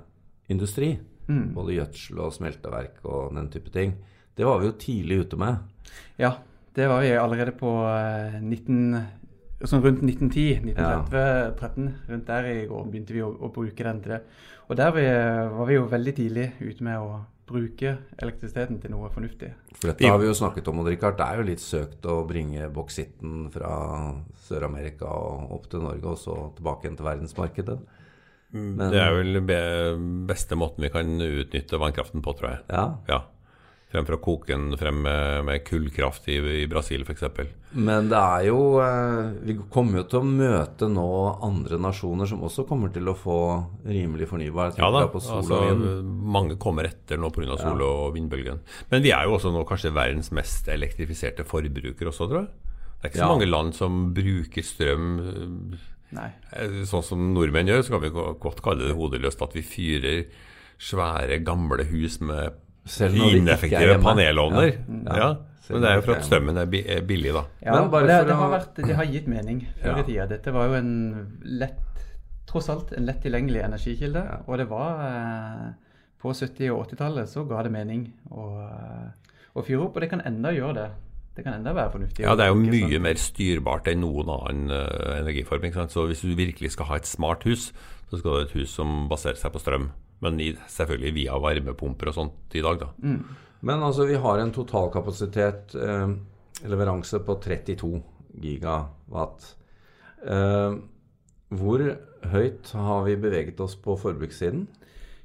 industri. 0.49 0.99
Mm. 1.27 1.51
Både 1.55 1.77
gjødsel 1.77 2.21
og 2.23 2.33
smelteverk 2.35 3.01
og 3.05 3.35
den 3.37 3.49
type 3.53 3.73
ting. 3.73 3.95
Det 4.37 4.47
var 4.47 4.61
vi 4.61 4.69
jo 4.69 4.77
tidlig 4.79 5.19
ute 5.25 5.39
med. 5.39 5.59
Ja, 6.19 6.35
det 6.75 6.87
var 6.87 7.03
vi 7.03 7.11
allerede 7.19 7.53
på 7.57 7.71
eh, 7.89 8.39
19, 8.39 9.01
sånn 9.67 9.83
rundt 9.83 10.05
1910, 10.07 10.71
1913, 10.71 11.91
rundt 12.09 12.31
der 12.31 12.47
i 12.49 12.55
går 12.69 12.87
begynte 12.87 13.17
vi 13.17 13.25
å, 13.25 13.33
å 13.35 13.51
bruke 13.53 13.85
den 13.87 14.01
til 14.03 14.15
det. 14.15 14.21
Og 14.71 14.79
der 14.79 14.95
vi, 14.95 15.05
var 15.57 15.67
vi 15.67 15.77
jo 15.77 15.87
veldig 15.91 16.15
tidlig 16.15 16.47
ute 16.61 16.87
med 16.87 17.03
å 17.03 17.21
bruke 17.51 17.95
elektrisiteten 18.21 18.79
til 18.79 18.93
noe 18.93 19.09
fornuftig. 19.11 19.49
For 19.75 19.91
dette 19.91 20.07
har 20.07 20.19
vi 20.21 20.29
jo 20.29 20.35
snakket 20.37 20.69
om, 20.71 20.81
og 20.81 20.87
det 20.87 20.97
er 21.01 21.39
jo 21.39 21.47
litt 21.47 21.63
søkt 21.63 22.05
å 22.07 22.21
bringe 22.27 22.69
boksitten 22.73 23.49
fra 23.53 23.73
Sør-Amerika 24.45 25.09
og 25.11 25.57
opp 25.57 25.67
til 25.71 25.83
Norge, 25.83 26.13
og 26.13 26.21
så 26.21 26.37
tilbake 26.55 26.87
igjen 26.87 26.99
til 26.99 27.09
verdensmarkedet. 27.09 27.77
Men- 28.53 28.91
Det 28.91 28.99
er 28.99 29.13
vel 29.15 29.41
be, 29.41 29.59
beste 30.27 30.55
måten 30.59 30.81
vi 30.83 30.89
kan 30.89 31.07
utnytte 31.21 31.79
vannkraften 31.79 32.21
på, 32.21 32.33
tror 32.37 32.49
jeg. 32.55 32.59
Ja, 32.69 32.87
Ja. 33.07 33.21
Fremfor 33.91 34.15
å 34.15 34.21
koke 34.23 34.47
den 34.47 34.77
frem 34.79 35.01
med, 35.03 35.43
med 35.43 35.65
kullkraft 35.67 36.29
i, 36.31 36.37
i 36.61 36.65
Brasil, 36.71 37.01
f.eks. 37.03 37.25
Men 37.75 38.07
det 38.07 38.15
er 38.15 38.45
jo 38.47 38.79
eh, 38.79 39.33
Vi 39.43 39.57
kommer 39.69 39.97
jo 39.99 40.03
til 40.07 40.19
å 40.21 40.29
møte 40.29 40.87
nå 40.87 41.07
andre 41.43 41.75
nasjoner 41.77 42.25
som 42.25 42.39
også 42.39 42.63
kommer 42.69 42.87
til 42.95 43.03
å 43.11 43.13
få 43.19 43.35
rimelig 43.85 44.29
fornybar. 44.31 44.77
Ja 44.79 44.87
da, 44.95 45.01
da 45.03 45.07
på 45.11 45.19
sol 45.19 45.41
altså, 45.41 45.59
og 45.59 45.83
vind. 45.83 46.07
mange 46.23 46.55
kommer 46.57 46.87
etter 46.87 47.19
nå 47.19 47.33
pga. 47.35 47.57
sol 47.59 47.81
og 47.83 48.13
vindbølgen. 48.15 48.61
Men 48.93 49.03
vi 49.03 49.11
er 49.11 49.25
jo 49.27 49.35
også 49.35 49.51
nå 49.51 49.65
kanskje 49.67 49.91
verdens 49.91 50.31
mest 50.31 50.71
elektrifiserte 50.71 51.43
forbruker 51.43 52.07
også, 52.07 52.29
tror 52.31 52.45
jeg. 52.45 52.47
Det 53.01 53.03
er 53.03 53.09
ikke 53.11 53.19
så 53.19 53.27
Ja. 53.27 53.33
mange 53.35 53.49
land 53.51 53.75
som 53.75 54.13
bruker 54.15 54.63
strøm 54.63 55.75
Nei. 56.11 56.29
eh, 56.53 56.81
sånn 56.89 57.03
som 57.03 57.33
nordmenn 57.33 57.67
gjør. 57.71 57.83
Så 57.85 57.93
kan 57.95 58.01
vi 58.01 58.09
godt 58.15 58.61
kalle 58.65 58.87
det 58.89 58.95
hodeløst 58.97 59.41
at 59.41 59.53
vi 59.53 59.61
fyrer 59.61 60.25
svære, 60.81 61.37
gamle 61.45 61.85
hus 61.91 62.19
med 62.21 62.53
ineffektive 63.37 63.99
panelovner. 64.01 64.71
Ja. 64.73 65.15
Ja. 65.15 65.17
Ja. 65.17 65.29
Men 65.71 65.81
det 65.85 65.89
er 65.91 65.95
jo 65.95 66.01
for 66.01 66.15
at 66.17 66.25
strømmen 66.27 66.57
er 66.57 67.01
billig, 67.07 67.31
da. 67.33 67.43
Ja, 67.63 67.75
Men 67.79 67.91
bare 67.91 68.07
det, 68.07 68.15
for 68.17 68.25
det, 68.27 68.33
å- 68.35 68.39
har 68.41 68.49
vært, 68.59 68.75
det 68.87 68.95
har 68.97 69.05
gitt 69.05 69.27
mening 69.27 69.61
før 69.81 69.99
i 69.99 70.03
tida. 70.03 70.25
Dette 70.27 70.51
var 70.51 70.67
jo 70.67 70.73
en 70.73 70.91
lett 71.43 71.87
Tross 72.51 72.67
alt 72.67 72.89
en 72.91 73.05
lett 73.05 73.21
tilgjengelig 73.23 73.61
energikilde. 73.63 74.25
Ja. 74.25 74.39
Og 74.45 74.57
det 74.57 74.65
var 74.67 74.97
eh, 75.05 75.69
På 76.19 76.33
70- 76.35 76.69
og 76.73 76.89
80-tallet 76.89 77.29
så 77.29 77.45
ga 77.47 77.61
det 77.63 77.71
mening 77.71 78.11
å, 78.29 78.47
eh, 78.65 79.31
å 79.55 79.63
fyre 79.63 79.85
opp, 79.85 79.95
og 79.95 80.01
det 80.01 80.09
kan 80.09 80.21
enda 80.25 80.51
gjøre 80.51 80.73
det. 80.75 80.89
Det 81.35 81.45
kan 81.45 81.55
enda 81.55 81.71
være 81.75 81.93
fornuftig. 81.93 82.25
Ja, 82.25 82.35
det 82.35 82.45
er 82.45 82.51
jo 82.51 82.59
mye 82.59 82.81
sånn. 82.83 83.03
mer 83.05 83.19
styrbart 83.19 83.87
enn 83.87 84.01
noen 84.03 84.31
annen 84.33 84.73
uh, 84.73 85.13
energiform. 85.15 85.63
ikke 85.67 85.79
sant? 85.79 85.93
Så 85.95 86.03
hvis 86.09 86.23
du 86.27 86.33
virkelig 86.35 86.73
skal 86.75 86.89
ha 86.89 86.99
et 86.99 87.07
smart 87.07 87.45
hus, 87.47 87.69
så 88.09 88.19
skal 88.19 88.27
du 88.27 88.35
ha 88.35 88.47
et 88.47 88.57
hus 88.57 88.73
som 88.75 89.05
baserer 89.11 89.39
seg 89.39 89.53
på 89.53 89.61
strøm. 89.63 89.87
Men 90.21 90.41
i, 90.43 90.51
selvfølgelig 90.69 91.15
via 91.15 91.39
varmepumper 91.41 92.11
og 92.11 92.17
sånt 92.17 92.57
i 92.57 92.63
dag, 92.65 92.83
da. 92.83 92.91
Mm. 92.99 93.23
Men 93.61 93.85
altså, 93.85 94.05
vi 94.09 94.19
har 94.19 94.41
en 94.41 94.51
totalkapasitet, 94.53 95.75
eh, 95.75 96.13
leveranse 96.69 97.21
på 97.25 97.37
32 97.41 98.01
gigawatt. 98.41 99.47
Eh, 100.25 100.75
hvor 101.51 101.85
høyt 102.31 102.71
har 102.77 103.03
vi 103.07 103.15
beveget 103.19 103.59
oss 103.63 103.75
på 103.75 103.95
forbrukssiden? 103.99 104.67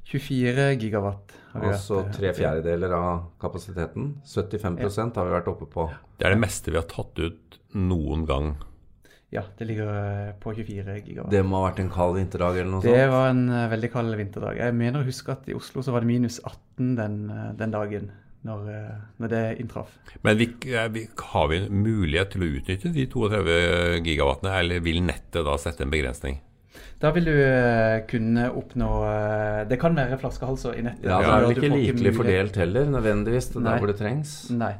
24 0.06 0.76
gigawatt 0.78 1.34
har 1.50 1.62
vi 1.64 1.72
Altså 1.72 1.98
vært, 1.98 2.14
tre 2.14 2.30
fjerdedeler 2.36 2.92
av 2.94 3.25
kapasiteten. 3.42 4.12
75 4.22 4.78
ja. 4.78 4.90
har 5.16 5.26
vi 5.26 5.34
vært 5.34 5.50
oppe 5.50 5.66
på. 5.72 5.86
Det 6.20 6.28
er 6.28 6.36
det 6.36 6.42
meste 6.44 6.70
vi 6.70 6.78
har 6.78 6.86
tatt 6.90 7.18
ut 7.18 7.56
noen 7.75 8.22
gang. 8.28 8.52
Ja, 9.34 9.42
det 9.58 9.66
ligger 9.66 9.88
eh, 9.90 10.28
på 10.38 10.54
24 10.54 11.00
gigawatt. 11.00 11.32
Det 11.34 11.42
må 11.42 11.58
ha 11.58 11.66
vært 11.66 11.82
en 11.82 11.90
kald 11.90 12.14
vinterdag 12.20 12.60
eller 12.60 12.70
noe 12.76 12.84
Det 12.84 12.94
sånt? 12.94 13.14
var 13.16 13.32
en 13.32 13.42
eh, 13.50 13.66
veldig 13.75 13.90
kald 13.96 14.18
vinterdag. 14.20 14.60
Jeg 14.62 14.78
mener 14.78 15.02
å 15.02 15.08
huske 15.08 15.34
at 15.34 15.50
i 15.50 15.58
Oslo 15.58 15.82
så 15.82 15.96
var 15.96 16.06
det 16.06 16.12
minus 16.12 16.38
18 16.44 16.94
den, 17.00 17.18
den 17.58 17.75
dagen 17.75 18.08
når, 18.46 18.70
når 19.18 19.32
det 19.32 19.44
inntraff. 19.58 19.90
Men 20.22 20.38
vi, 20.38 20.52
vi, 20.62 21.06
har 21.32 21.50
vi 21.50 21.64
en 21.64 21.80
mulighet 21.82 22.36
til 22.36 22.46
å 22.46 22.52
utnytte 22.60 22.94
de 22.94 23.08
32 23.10 23.58
gigawattene, 24.06 24.54
eller 24.62 24.86
vil 24.86 25.02
nettet 25.02 25.42
da 25.42 25.58
sette 25.58 25.82
en 25.82 25.90
begrensning? 25.90 26.38
Da 27.02 27.11
vil 27.12 27.26
du 27.28 27.35
eh, 27.35 28.02
kunne 28.09 28.47
oppnå 28.56 28.90
eh, 29.04 29.62
Det 29.68 29.76
kan 29.80 29.97
være 29.97 30.16
flaskehalser 30.21 30.78
i 30.78 30.85
nettet. 30.87 31.04
Ja, 31.04 31.18
det 31.21 31.33
er 31.33 31.45
vel 31.45 31.56
ikke 31.56 31.73
likelig 31.75 32.14
fordelt 32.16 32.56
heller, 32.56 32.88
nødvendigvis, 32.95 33.50
det 33.52 33.61
Nei. 33.61 33.66
der 33.68 33.83
hvor 33.83 33.92
det 33.92 33.99
trengs. 34.00 34.33
Nei, 34.56 34.73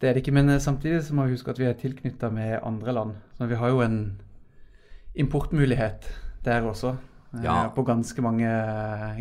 det 0.00 0.10
er 0.10 0.16
det 0.16 0.24
ikke. 0.24 0.36
Men 0.36 0.52
eh, 0.52 0.60
samtidig 0.60 1.00
så 1.06 1.16
må 1.16 1.24
vi 1.28 1.38
huske 1.38 1.54
at 1.54 1.62
vi 1.62 1.70
er 1.70 1.80
tilknytta 1.80 2.30
med 2.34 2.58
andre 2.60 2.96
land. 2.98 3.16
Så 3.38 3.48
vi 3.48 3.58
har 3.60 3.72
jo 3.72 3.80
en 3.86 3.98
importmulighet 5.14 6.10
der 6.44 6.68
også. 6.68 6.96
Ja. 7.42 7.64
På 7.74 7.82
ganske 7.82 8.22
mange 8.22 8.46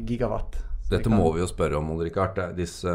gigawatt. 0.05 0.59
Dette 0.91 1.09
må 1.09 1.31
vi 1.33 1.41
jo 1.41 1.47
spørre 1.49 1.79
om. 1.79 1.87
Er 1.95 2.51
Disse 2.53 2.91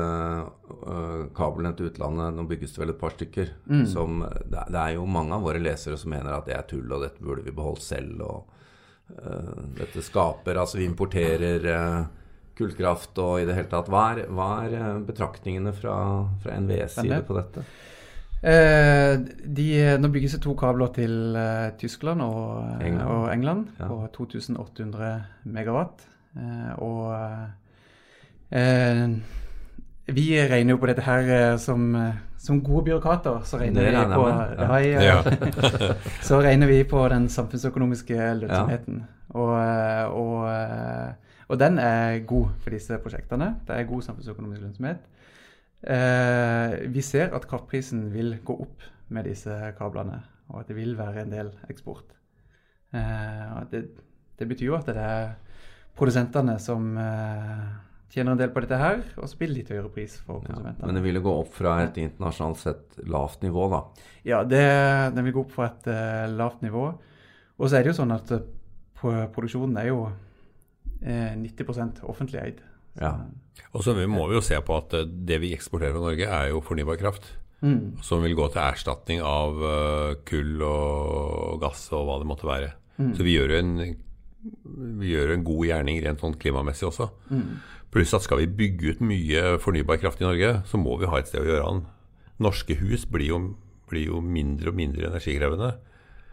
kablene 1.35 1.73
til 1.75 1.89
utlandet, 1.89 2.37
nå 2.37 2.45
bygges 2.47 2.77
det 2.77 2.83
vel 2.85 2.93
et 2.93 3.01
par 3.01 3.17
stykker. 3.17 3.51
Mm. 3.67 3.87
Som, 3.91 4.21
det, 4.45 4.69
er, 4.69 4.93
jo 4.95 5.09
mange 5.09 5.35
av 5.35 5.43
våre 5.43 5.63
lesere 5.63 5.99
som 5.99 6.13
mener 6.13 6.37
at 6.37 6.47
det 6.47 6.55
er 6.55 6.69
tull, 6.69 6.87
og 6.93 7.03
dette 7.03 7.25
burde 7.25 7.43
vi 7.47 7.57
beholdt 7.57 7.83
selv. 7.83 8.21
og 8.23 8.55
Dette 9.79 10.03
skaper 10.05 10.59
Altså, 10.61 10.79
vi 10.79 10.85
importerer 10.85 11.65
øh, 11.73 12.07
kullkraft 12.59 13.19
og 13.23 13.41
i 13.41 13.47
det 13.49 13.55
hele 13.57 13.69
tatt. 13.71 13.89
Hva 13.89 14.03
er, 14.17 14.25
hva 14.35 14.49
er 14.67 14.75
øh, 14.79 15.07
betraktningene 15.07 15.73
fra, 15.73 15.95
fra 16.43 16.59
NVEs 16.61 16.99
side 17.01 17.23
på 17.29 17.37
dette? 17.39 17.65
Eh, 18.39 19.15
de, 19.51 19.65
nå 19.99 20.09
bygges 20.15 20.37
det 20.37 20.43
to 20.45 20.53
kabler 20.59 20.93
til 20.95 21.35
eh, 21.39 21.73
Tyskland 21.81 22.23
og 22.23 22.61
eh, 22.63 22.87
England. 22.87 23.09
og 23.11 23.33
England 23.33 23.65
Ja. 23.81 23.89
på 23.91 23.97
2800 24.15 25.25
megawatt. 25.45 26.05
Eh, 26.39 26.73
og 26.79 27.15
eh, 28.53 29.09
vi 30.09 30.25
regner 30.49 30.75
jo 30.75 30.81
på 30.81 30.89
dette 30.89 31.05
her 31.05 31.31
eh, 31.35 31.57
som, 31.61 31.89
eh, 31.97 32.17
som 32.41 32.63
gode 32.65 32.87
byråkrater. 32.89 33.43
Så 33.45 33.61
regner 33.61 33.89
vi 33.89 33.93
på 34.15 34.25
ja. 34.29 35.03
Ja. 35.05 35.19
Så 36.29 36.41
regner 36.45 36.71
vi 36.71 36.83
på 36.89 37.03
den 37.13 37.29
samfunnsøkonomiske 37.29 38.17
lønnsomheten. 38.41 39.03
Og, 39.37 39.53
eh, 39.61 40.05
og, 40.09 40.49
eh, 40.49 41.43
og 41.49 41.61
den 41.61 41.79
er 41.79 42.23
god 42.27 42.55
for 42.63 42.73
disse 42.73 42.99
prosjektene. 43.05 43.55
Det 43.69 43.77
er 43.77 43.89
god 43.89 44.07
samfunnsøkonomisk 44.07 44.65
lønnsomhet. 44.65 45.05
Eh, 45.83 46.79
vi 46.91 47.03
ser 47.05 47.35
at 47.37 47.47
kraftprisen 47.49 48.09
vil 48.15 48.39
gå 48.45 48.57
opp 48.65 48.87
med 49.15 49.29
disse 49.29 49.55
kablene, 49.79 50.23
og 50.49 50.63
at 50.63 50.71
det 50.71 50.77
vil 50.77 50.97
være 50.99 51.23
en 51.23 51.33
del 51.33 51.53
eksport. 51.71 52.17
Eh, 52.95 53.61
det, 53.71 53.85
det 54.39 54.49
betyr 54.49 54.73
jo 54.73 54.79
at 54.79 54.89
det 54.89 54.97
er 54.97 55.37
produsentene 55.99 56.57
som 56.63 56.97
eh, 56.99 57.69
tjener 58.11 58.33
en 58.33 58.39
del 58.41 58.51
på 58.55 58.61
dette 58.65 58.79
her, 58.81 59.03
og 59.19 59.29
så 59.29 59.37
blir 59.39 59.49
det 59.51 59.57
litt 59.59 59.69
høyere 59.75 59.91
pris 59.93 60.17
for 60.25 60.41
Ja, 60.43 60.55
konsumentene. 60.55 60.87
men 60.87 60.95
det 60.95 61.03
vil 61.05 61.15
jo 61.21 61.25
gå 61.27 61.35
opp 61.43 61.53
fra 61.55 61.75
et 61.85 61.99
internasjonalt 62.01 62.59
sett 62.63 62.99
lavt 63.07 63.43
nivå, 63.45 63.67
da. 63.71 63.83
Ja, 64.25 64.43
det, 64.45 64.63
den 65.15 65.25
vil 65.29 65.33
gå 65.37 65.41
opp 65.45 65.53
fra 65.53 65.67
et 65.71 65.87
uh, 65.93 66.27
lavt 66.37 66.63
nivå. 66.65 66.87
Og 67.59 67.69
så 67.69 67.77
er 67.79 67.83
det 67.85 67.93
jo 67.93 67.99
sånn 68.03 68.15
at 68.17 68.31
uh, 68.33 69.27
produksjonen 69.35 69.77
er 69.83 69.91
jo 69.91 70.01
uh, 70.09 71.35
90% 71.37 72.03
offentlig 72.09 72.41
eid. 72.43 72.59
Så- 72.97 73.03
Ja. 73.05 73.13
Og 73.75 73.83
så 73.85 73.93
må 74.09 74.25
vi 74.29 74.35
jo 74.35 74.41
se 74.41 74.57
på 74.63 74.77
at 74.77 74.93
eh, 74.95 75.05
det 75.05 75.41
vi 75.41 75.53
eksporterer 75.55 75.93
fra 75.93 76.01
Norge, 76.01 76.27
er 76.27 76.49
jo 76.51 76.61
fornybar 76.61 76.97
kraft. 76.99 77.25
Mm, 77.63 77.99
Som 78.03 78.23
vil 78.23 78.35
gå 78.39 78.47
til 78.53 78.63
erstatning 78.63 79.21
av 79.21 79.55
eh, 79.63 80.15
kull 80.25 80.63
og 80.63 81.61
gass 81.61 81.89
og 81.93 82.07
hva 82.07 82.19
det 82.23 82.27
måtte 82.31 82.47
være. 82.47 82.73
mm, 82.99 83.13
Så 83.17 83.23
vi 83.27 83.35
gjør 83.37 83.51
jo 83.51 83.59
en, 83.59 83.97
vi 84.43 85.13
gjør 85.13 85.35
en 85.35 85.45
god 85.47 85.67
gjerning 85.67 86.01
rent 86.05 86.23
sånn 86.23 86.39
klimamessig 86.41 86.89
også. 86.91 87.11
mm. 87.33 87.51
Pluss 87.89 88.13
at 88.13 88.21
skal 88.27 88.43
vi 88.43 88.51
bygge 88.53 88.93
ut 88.93 88.99
mye 89.01 89.43
fornybar 89.63 89.97
kraft 89.97 90.21
i 90.21 90.27
Norge, 90.27 90.59
så 90.69 90.77
må 90.77 90.99
vi 91.01 91.09
ha 91.09 91.19
et 91.19 91.31
sted 91.31 91.41
å 91.41 91.49
gjøre 91.49 91.71
den. 91.71 91.87
Norske 92.45 92.77
hus 92.83 93.07
blir 93.09 93.31
jo, 93.31 93.39
blir 93.89 94.11
jo 94.11 94.21
mindre 94.21 94.69
og 94.69 94.77
mindre 94.77 95.09
energikrevende. 95.09 95.71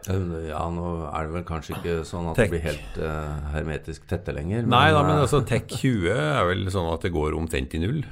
Ja, 0.06 0.60
nå 0.70 0.90
er 1.08 1.26
det 1.26 1.32
vel 1.34 1.46
kanskje 1.48 1.78
ikke 1.78 1.94
sånn 2.06 2.28
at 2.30 2.36
Tech. 2.38 2.50
det 2.52 2.58
blir 2.58 2.66
helt 2.68 2.98
uh, 3.00 3.48
hermetisk 3.54 4.04
tette 4.10 4.34
lenger. 4.36 4.68
Nei 4.68 4.90
da, 4.94 5.00
men 5.02 5.16
øh, 5.16 5.24
altså 5.24 5.40
Tech 5.50 5.64
20 5.72 6.12
er 6.12 6.44
vel 6.50 6.68
sånn 6.70 6.90
at 6.92 7.08
det 7.08 7.14
går 7.16 7.34
omtrent 7.38 7.74
i 7.74 7.80
null. 7.82 8.04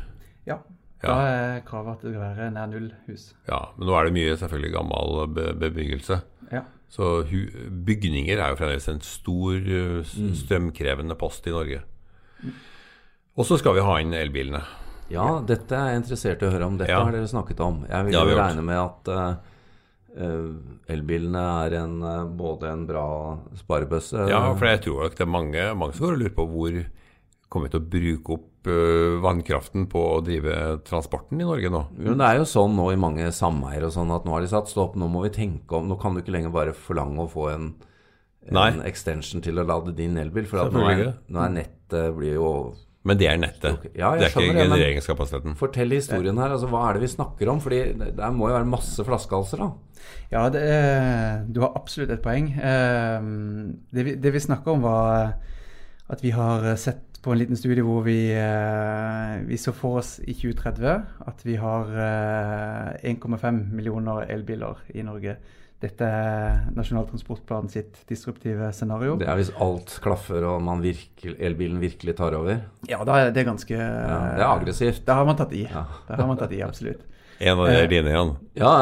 Ja. 0.48 0.58
Ja. 1.04 1.12
Da 1.12 1.16
er 1.28 1.62
kravet 1.68 1.98
at 1.98 2.06
det 2.06 2.14
skal 2.14 2.24
være 2.24 2.48
nær 2.56 2.70
null 2.72 2.88
hus. 3.06 3.28
Ja, 3.46 3.60
men 3.76 3.90
nå 3.90 3.96
er 3.98 4.08
det 4.08 4.16
mye 4.16 4.38
selvfølgelig 4.40 4.72
gammel 4.74 5.20
be 5.36 5.50
bebyggelse. 5.60 6.18
Ja. 6.48 6.64
Så 6.94 7.08
bygninger 7.26 8.38
er 8.38 8.52
jo 8.52 8.58
fremdeles 8.60 8.86
en 8.92 9.00
stor 9.02 9.56
uh, 9.58 10.12
Mm. 10.14 10.30
strømkrevende 10.38 11.16
post 11.18 11.46
i 11.50 11.54
Norge. 11.54 11.80
Og 13.34 13.46
så 13.48 13.58
skal 13.58 13.74
vi 13.74 13.82
ha 13.82 13.96
inn 14.02 14.14
elbilene. 14.14 14.60
Ja, 15.10 15.40
dette 15.44 15.74
er 15.74 15.90
jeg 15.90 16.02
interessert 16.04 16.42
i 16.42 16.46
å 16.46 16.52
høre 16.54 16.68
om. 16.68 16.76
Dette 16.78 16.92
Ja. 16.94 17.02
har 17.04 17.12
dere 17.12 17.26
snakket 17.28 17.60
om. 17.60 17.82
Jeg 17.90 18.06
vil 18.06 18.14
jo 18.14 18.38
regne 18.38 18.62
med 18.64 18.78
at 18.78 19.10
øh, 20.16 20.54
elbilene 20.88 21.42
er 21.66 21.74
en, 21.82 21.96
både 22.38 22.70
en 22.70 22.86
bra 22.86 23.06
sparebøsse 23.58 24.28
Ja, 24.30 24.54
for 24.54 24.66
jeg 24.70 24.84
tror 24.86 25.02
nok 25.08 25.16
det 25.18 25.26
er 25.26 25.32
mange, 25.34 25.66
mange 25.74 25.94
som 25.96 26.06
går 26.06 26.14
og 26.14 26.22
lurer 26.22 26.36
på 26.38 26.46
hvor 26.48 26.78
kommer 27.50 27.66
vi 27.68 27.74
til 27.74 27.82
å 27.82 27.90
bruke 27.90 28.36
opp 28.38 28.48
uh, 28.70 29.16
vannkraften 29.24 29.86
på 29.92 30.02
å 30.16 30.20
drive 30.24 30.54
transporten 30.86 31.40
i 31.40 31.46
Norge 31.46 31.70
nå. 31.72 31.82
Men 31.98 32.20
det 32.20 32.28
er 32.30 32.38
jo 32.40 32.46
sånn 32.48 32.76
nå 32.78 32.90
i 32.92 33.00
mange 33.00 33.28
sameier 33.34 33.86
og 33.88 33.92
sånn 33.96 34.12
at 34.14 34.24
nå 34.26 34.34
har 34.36 34.44
de 34.44 34.50
satt 34.52 34.70
stopp, 34.72 34.94
nå 35.00 35.08
må 35.10 35.24
vi 35.26 35.32
tenke 35.34 35.76
om 35.78 35.88
Nå 35.90 35.98
kan 36.00 36.14
du 36.14 36.22
ikke 36.22 36.34
lenger 36.34 36.54
bare 36.54 36.72
forlange 36.76 37.24
å 37.24 37.30
få 37.30 37.48
en, 37.52 37.68
en 38.50 38.80
extension 38.88 39.42
til 39.44 39.60
å 39.60 39.66
lade 39.68 39.94
din 39.96 40.16
elbil, 40.20 40.46
for 40.50 40.64
at 40.64 40.74
nå 40.74 40.82
er, 40.90 41.04
nå 41.28 41.44
er 41.44 41.54
nettet 41.60 42.10
blir 42.16 42.36
jo 42.38 42.50
Men 43.04 43.18
det 43.20 43.28
er 43.28 43.36
nettet. 43.40 43.82
Ja, 43.92 44.14
jeg 44.16 44.24
det 44.24 44.28
er 44.30 44.32
ikke 44.32 44.58
genereringskapasiteten. 44.62 45.56
Fortell 45.60 45.92
historien 45.92 46.38
her. 46.40 46.54
altså 46.56 46.70
Hva 46.72 46.86
er 46.88 46.96
det 46.96 47.02
vi 47.04 47.10
snakker 47.12 47.50
om? 47.52 47.60
Fordi 47.60 47.80
det 48.00 48.30
må 48.32 48.48
jo 48.48 48.56
være 48.56 48.68
masse 48.70 49.04
flaskehalser, 49.04 49.60
da. 49.60 49.68
Ja, 50.32 50.46
det 50.52 50.62
er, 50.64 51.42
du 51.52 51.60
har 51.60 51.76
absolutt 51.76 52.10
et 52.16 52.22
poeng. 52.24 52.48
Eh, 52.56 53.26
Det 53.92 54.06
vi, 54.08 54.14
det 54.16 54.32
vi 54.32 54.40
snakker 54.40 54.72
om, 54.72 54.82
var 54.88 55.36
at 56.08 56.24
vi 56.24 56.32
har 56.36 56.64
sett 56.80 57.13
på 57.24 57.32
en 57.32 57.38
liten 57.40 57.56
studie 57.56 57.82
hvor 57.84 58.02
vi, 58.04 58.18
eh, 58.36 59.40
vi 59.48 59.56
så 59.60 59.72
for 59.72 60.00
oss 60.02 60.18
i 60.20 60.34
2030 60.36 61.02
at 61.30 61.44
vi 61.46 61.56
har 61.60 61.88
eh, 61.96 63.10
1,5 63.14 63.60
millioner 63.72 64.26
elbiler 64.34 64.82
i 64.94 65.02
Norge. 65.06 65.36
Dette 65.84 66.06
er 66.06 66.60
Nasjonal 66.76 67.04
transportplan 67.10 67.66
sitt 67.68 67.98
disruptive 68.08 68.70
scenario. 68.72 69.16
Det 69.20 69.26
er 69.28 69.36
hvis 69.40 69.50
alt 69.60 69.96
klaffer 70.04 70.44
og 70.48 70.62
man 70.64 70.80
virkelig, 70.84 71.34
elbilen 71.44 71.80
virkelig 71.82 72.14
tar 72.20 72.36
over. 72.38 72.62
Ja, 72.88 73.02
da 73.04 73.18
er 73.24 73.34
det 73.36 73.44
ganske 73.48 73.74
Ja, 73.76 74.20
det 74.36 74.44
er 74.44 74.48
aggressivt. 74.52 75.02
Da 75.08 75.18
har 75.18 75.28
man 75.28 75.36
tatt 75.40 75.52
i. 75.52 75.64
Ja. 75.66 75.82
Da 76.08 76.20
har 76.22 76.28
man 76.30 76.40
tatt 76.40 76.52
i, 76.56 76.62
absolutt. 76.64 77.02
En 77.40 77.58
av 77.58 77.66
de 77.66 77.80
Eh. 77.82 77.88
dine 77.90 78.12
igjen. 78.12 78.36
Ja, 78.54 78.72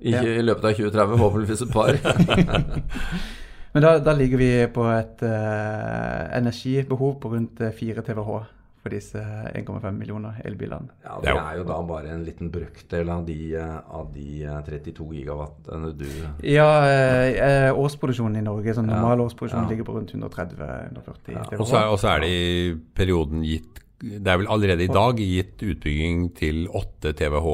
ikke 0.00 0.36
i 0.38 0.44
løpet 0.46 0.64
av 0.70 0.76
2030, 0.78 1.00
håper 1.10 1.24
håpeligvis 1.26 1.62
et 1.66 1.72
par. 1.74 1.98
Men 3.74 3.84
da, 3.84 3.90
da 4.02 4.14
ligger 4.18 4.40
vi 4.40 4.52
på 4.74 4.86
et 4.90 5.20
uh, 5.22 6.30
energibehov 6.38 7.20
på 7.22 7.34
rundt 7.36 7.60
eh, 7.62 7.76
4 7.76 8.02
TWh. 8.06 8.40
For 8.80 8.88
disse 8.94 9.20
1,5 9.20 9.90
millioner 9.92 10.38
elbilene. 10.48 10.88
Ja, 11.04 11.18
Det 11.20 11.34
er 11.34 11.56
jo 11.58 11.64
da 11.68 11.74
bare 11.84 12.14
en 12.14 12.22
liten 12.24 12.48
brøkdel 12.48 13.10
av 13.12 13.26
de, 13.26 13.36
av 13.60 14.06
de 14.14 14.46
32 14.64 15.04
gigawattene 15.18 15.90
du 16.00 16.06
Ja, 16.48 16.70
eh, 16.88 17.68
årsproduksjonen 17.76 18.40
i 18.40 18.46
Norge, 18.46 18.72
sånn 18.78 18.88
normal 18.88 19.26
årsproduksjon, 19.26 19.66
ja. 19.66 19.74
ligger 19.74 19.84
på 19.84 19.98
rundt 19.98 20.14
130-140 20.16 21.36
ja. 21.36 21.44
Og 21.60 21.68
så 22.00 22.14
er 22.14 22.24
det 22.24 22.32
i 22.32 22.72
perioden 22.96 23.44
gitt 23.44 23.82
Det 24.00 24.32
er 24.32 24.40
vel 24.40 24.48
allerede 24.48 24.88
i 24.88 24.94
dag 24.96 25.20
gitt 25.20 25.60
utbygging 25.60 26.30
til 26.40 26.64
8 26.72 27.12
TWh 27.20 27.52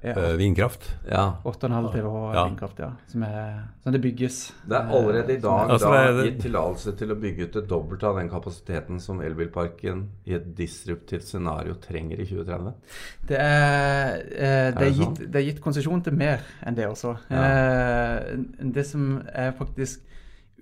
ja. 0.00 0.14
uh, 0.16 0.36
vindkraft. 0.36 0.86
Ja. 1.10 1.24
8,5 1.44 1.92
TWh 1.92 2.34
ja. 2.34 2.44
vindkraft, 2.44 2.78
ja. 2.78 2.90
Som, 3.06 3.22
er, 3.22 3.62
som, 3.82 3.92
det 3.92 4.00
bygges. 4.00 4.38
Det 4.64 4.76
er 4.76 4.92
allerede 4.96 5.34
i 5.34 5.40
dag 5.40 5.70
altså, 5.74 5.92
da, 5.92 6.24
gitt 6.24 6.40
tillatelse 6.44 6.94
til 7.00 7.14
å 7.14 7.18
bygge 7.20 7.46
ut 7.46 7.58
det 7.58 7.64
dobbelte 7.70 8.08
av 8.08 8.20
den 8.20 8.30
kapasiteten 8.32 9.00
som 9.02 9.20
elbilparken 9.24 10.06
i 10.24 10.36
et 10.38 10.50
disruptivt 10.56 11.28
scenario 11.28 11.76
trenger 11.82 12.20
i 12.20 12.28
2030? 12.28 12.98
Det 13.28 13.40
er, 13.40 14.14
eh, 14.30 14.68
det 14.76 14.86
er, 14.86 14.92
gitt, 14.92 15.04
sånn? 15.04 15.18
det 15.26 15.42
er 15.42 15.48
gitt 15.50 15.64
konsesjon 15.64 16.04
til 16.06 16.16
mer 16.16 16.44
enn 16.64 16.78
det 16.78 16.88
også. 16.88 17.16
Eh, 17.28 18.70
det 18.76 18.86
som 18.88 19.18
er 19.28 19.52
faktisk 19.58 20.06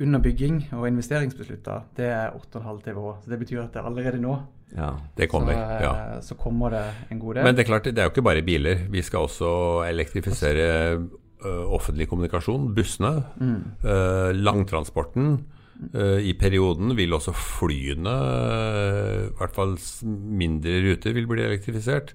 under 0.00 0.22
bygging 0.22 0.60
og 0.76 0.86
investeringsbeslutta, 0.86 1.80
det 1.98 2.06
er 2.06 2.34
8,5 2.36 2.82
TWh. 2.84 3.16
Så 3.22 3.32
det 3.32 3.38
betyr 3.40 3.64
at 3.64 3.74
det 3.74 3.82
allerede 3.86 4.20
nå 4.22 4.36
ja, 4.76 4.90
det 5.16 5.28
kommer. 5.30 5.54
Så, 5.54 5.84
ja. 5.84 5.92
så, 6.22 6.36
kommer 6.38 6.74
det 6.74 6.84
en 7.10 7.20
god 7.20 7.38
del. 7.38 7.46
Men 7.46 7.56
det 7.56 7.64
er 7.64 7.70
klart, 7.70 7.88
det 7.88 7.98
er 7.98 8.08
jo 8.08 8.12
ikke 8.12 8.26
bare 8.26 8.44
biler. 8.44 8.84
Vi 8.92 9.02
skal 9.04 9.28
også 9.28 9.50
elektrifisere 9.88 10.66
uh, 10.98 11.64
offentlig 11.74 12.08
kommunikasjon, 12.10 12.72
bussene, 12.76 13.14
mm. 13.40 13.60
uh, 13.84 14.30
langtransporten. 14.36 15.38
Uh, 15.94 16.18
I 16.20 16.34
perioden 16.38 16.96
vil 16.98 17.14
også 17.14 17.32
flyene, 17.32 18.16
i 19.28 19.30
hvert 19.38 19.54
fall 19.54 19.76
mindre 20.10 20.80
ruter, 20.88 21.14
vil 21.16 21.30
bli 21.30 21.46
elektrifisert. 21.46 22.12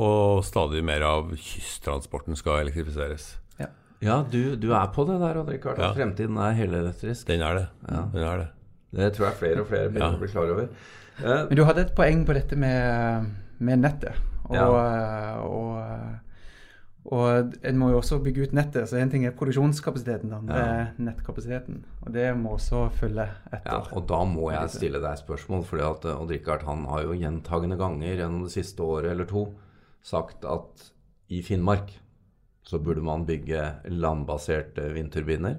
Og 0.00 0.44
stadig 0.46 0.84
mer 0.86 1.02
av 1.04 1.34
kysttransporten 1.34 2.38
skal 2.38 2.62
elektrifiseres. 2.62 3.34
Ja, 3.58 3.68
ja 4.00 4.22
du, 4.22 4.54
du, 4.56 4.70
er 4.72 4.88
på 4.94 5.04
det 5.08 5.18
der, 5.20 5.42
Odd 5.42 5.50
Rikard. 5.52 5.82
Ja. 5.82 5.90
Fremtiden 5.96 6.38
er 6.40 6.56
helelektrisk. 6.56 7.26
Den 7.28 7.44
er 7.44 7.58
det. 7.58 7.66
Ja. 7.90 8.06
Den 8.14 8.24
er 8.24 8.42
det. 8.44 8.48
Det 8.90 9.12
tror 9.14 9.28
jeg 9.28 9.38
flere 9.38 9.62
og 9.62 9.68
flere 9.70 9.90
begynner 9.90 10.16
å 10.16 10.22
bli 10.22 10.30
klar 10.30 10.54
over. 10.54 10.70
Men 11.22 11.54
du 11.56 11.64
hadde 11.68 11.86
et 11.86 11.94
poeng 11.96 12.24
på 12.26 12.36
dette 12.36 12.58
med, 12.58 13.30
med 13.58 13.82
nettet. 13.84 14.18
Og, 14.50 14.56
ja. 14.56 14.66
og, 15.46 15.78
og, 17.06 17.54
en 17.66 17.78
må 17.78 17.92
jo 17.92 18.00
også 18.00 18.18
bygge 18.24 18.48
ut 18.48 18.54
nettet. 18.56 18.88
Så 18.90 18.98
én 18.98 19.12
ting 19.12 19.24
er 19.26 19.36
produksjonskapasiteten, 19.38 20.34
det 20.48 20.58
er 20.58 20.92
nettkapasiteten. 20.98 21.82
Og 22.04 22.12
det 22.14 22.26
må 22.38 22.56
også 22.56 22.88
følge 22.98 23.28
etter. 23.52 23.70
Ja, 23.70 23.80
og 23.94 24.06
da 24.10 24.20
må 24.26 24.50
jeg 24.54 24.74
stille 24.74 25.02
deg 25.02 25.22
spørsmål. 25.22 25.64
fordi 25.68 25.86
at 25.86 26.08
Odd 26.16 26.34
Rikard 26.34 26.66
han 26.66 26.86
har 26.90 27.06
jo 27.06 27.18
gjentagende 27.18 27.78
ganger 27.80 28.16
gjennom 28.16 28.46
det 28.48 28.54
siste 28.56 28.82
året 28.82 29.14
eller 29.14 29.28
to 29.30 29.48
sagt 30.02 30.46
at 30.48 30.90
i 31.30 31.42
Finnmark 31.44 31.92
så 32.66 32.78
burde 32.82 33.02
man 33.04 33.26
bygge 33.26 33.60
landbaserte 33.90 34.88
vindturbiner. 34.94 35.58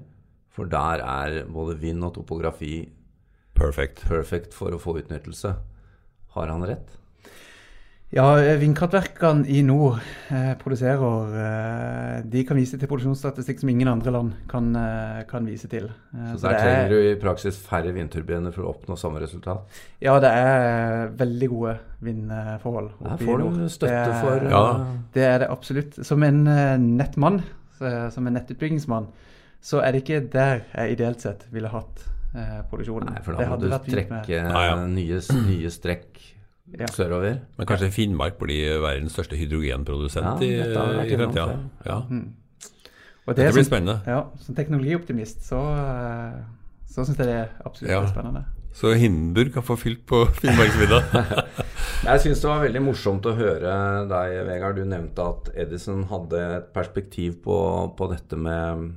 For 0.52 0.68
der 0.68 1.00
er 1.00 1.44
både 1.48 1.78
vind 1.80 2.04
og 2.04 2.14
topografi 2.18 2.90
Perfect. 3.58 4.06
Perfect 4.08 4.56
for 4.56 4.74
å 4.74 4.80
få 4.80 4.96
utnyttelse. 5.00 5.54
Har 6.32 6.48
han 6.48 6.64
rett? 6.66 6.98
Ja, 8.12 8.26
vindkraftverkene 8.60 9.46
i 9.48 9.62
nord 9.64 10.02
eh, 10.28 10.50
produserer 10.60 11.36
eh, 11.40 12.18
De 12.28 12.42
kan 12.44 12.58
vise 12.60 12.76
til 12.76 12.90
produksjonsstatistikk 12.90 13.62
som 13.62 13.70
ingen 13.72 13.88
andre 13.88 14.12
land 14.12 14.34
kan, 14.50 14.68
eh, 14.76 15.22
kan 15.30 15.48
vise 15.48 15.70
til. 15.72 15.86
Eh, 16.12 16.34
så, 16.34 16.42
så 16.42 16.50
der 16.50 16.58
trenger 16.58 16.82
er, 16.82 16.92
du 16.92 17.08
i 17.08 17.14
praksis 17.22 17.56
færre 17.64 17.94
vindturbiner 17.96 18.52
for 18.52 18.66
å 18.66 18.74
oppnå 18.74 18.98
samme 19.00 19.22
resultat? 19.24 19.80
Ja, 20.04 20.18
det 20.20 20.28
er 20.42 21.08
veldig 21.22 21.50
gode 21.54 21.74
vindforhold 22.04 22.92
oppe 23.00 23.16
i 23.16 23.30
nord. 23.32 23.48
får 23.48 23.64
du 23.64 23.74
støtte 23.78 24.04
det, 24.04 24.20
for 24.20 24.48
ja. 24.58 24.62
Det 25.16 25.28
er 25.30 25.44
det 25.46 25.52
absolutt. 25.56 26.00
Som 26.04 26.28
en 26.28 26.44
eh, 26.52 26.76
nettmann, 26.84 27.40
som 27.80 28.28
en 28.28 28.36
nettutbyggingsmann, 28.36 29.08
så 29.64 29.80
er 29.80 29.94
det 29.94 30.04
ikke 30.04 30.24
der 30.30 30.66
jeg 30.68 30.98
ideelt 30.98 31.24
sett 31.24 31.48
ville 31.54 31.72
hatt 31.72 32.04
eh, 32.04 32.11
produksjonen. 32.70 33.10
Nei, 33.12 33.24
for 33.24 33.38
da 33.38 33.48
må 33.50 33.58
du 33.60 33.68
trekke 33.70 34.44
ah, 34.48 34.68
ja. 34.70 34.76
nye, 34.88 35.18
nye, 35.46 35.72
strekk 35.72 36.20
ja. 36.80 36.88
sørover. 36.92 37.42
Men 37.58 37.68
kanskje 37.68 37.90
Finnmark 37.94 38.38
blir 38.40 38.80
verdens 38.84 39.16
største 39.16 39.36
hydrogenprodusent 39.40 40.44
i, 40.46 40.54
i 40.62 41.18
fremtida. 41.18 41.58
Ja. 41.86 42.00
Mm. 42.08 42.30
Det, 43.22 43.36
dette 43.36 43.52
blir 43.54 43.62
som, 43.62 43.68
spennende. 43.70 44.00
Ja, 44.06 44.24
Som 44.42 44.56
teknologioptimist 44.58 45.44
så, 45.46 45.60
eh, 45.78 46.40
så 46.90 47.04
syns 47.06 47.20
jeg 47.20 47.28
det 47.28 47.36
er 47.44 47.52
absolutt 47.62 47.92
ja. 47.92 48.02
spennende. 48.10 48.42
Så 48.74 48.94
Hindenburg 48.96 49.52
kan 49.54 49.62
få 49.62 49.76
fylt 49.76 50.02
på 50.08 50.24
Finnmarksvidda. 50.40 51.02
jeg 52.08 52.24
syns 52.24 52.42
det 52.42 52.50
var 52.50 52.64
veldig 52.64 52.82
morsomt 52.82 53.28
å 53.28 53.36
høre 53.36 53.76
deg, 54.10 54.34
Vegard. 54.48 54.80
Du 54.80 54.88
nevnte 54.88 55.28
at 55.28 55.52
Edison 55.54 56.06
hadde 56.10 56.42
et 56.56 56.72
perspektiv 56.74 57.38
på, 57.44 57.56
på 57.98 58.10
dette 58.10 58.38
med 58.40 58.90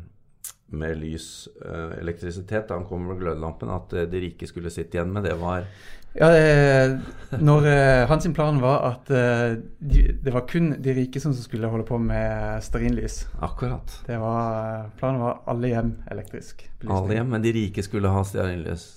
med 0.73 0.97
lys, 0.97 1.47
uh, 1.65 1.93
elektrisitet, 1.99 2.67
da 2.67 2.79
han 2.79 2.87
kom 2.89 3.05
med 3.09 3.19
glødelampen, 3.21 3.69
at 3.73 3.93
uh, 3.93 4.05
de 4.09 4.23
rike 4.23 4.49
skulle 4.49 4.73
sitte 4.73 4.97
igjen 4.97 5.13
med, 5.13 5.27
det 5.27 5.37
var 5.41 5.67
Ja, 6.15 6.29
det, 6.31 7.39
når 7.43 7.65
hans 8.07 8.27
plan 8.31 8.61
var 8.63 8.85
at 8.87 9.09
de, 9.11 10.03
det 10.23 10.31
var 10.31 10.45
kun 10.47 10.69
de 10.79 10.93
rike 10.95 11.19
som 11.19 11.33
skulle 11.35 11.67
holde 11.67 11.83
på 11.83 11.97
med 11.99 12.63
stearinlys. 12.63 13.25
Akkurat. 13.43 13.97
Det 14.07 14.15
var, 14.21 14.85
planen 14.95 15.19
var 15.19 15.41
alle 15.51 15.73
hjem 15.73 15.91
elektrisk. 16.15 16.63
Belysning. 16.79 16.95
Alle 16.95 17.17
hjem, 17.17 17.33
men 17.35 17.43
de 17.43 17.51
rike 17.57 17.83
skulle 17.83 18.13
ha 18.15 18.23
stearinlys. 18.23 18.87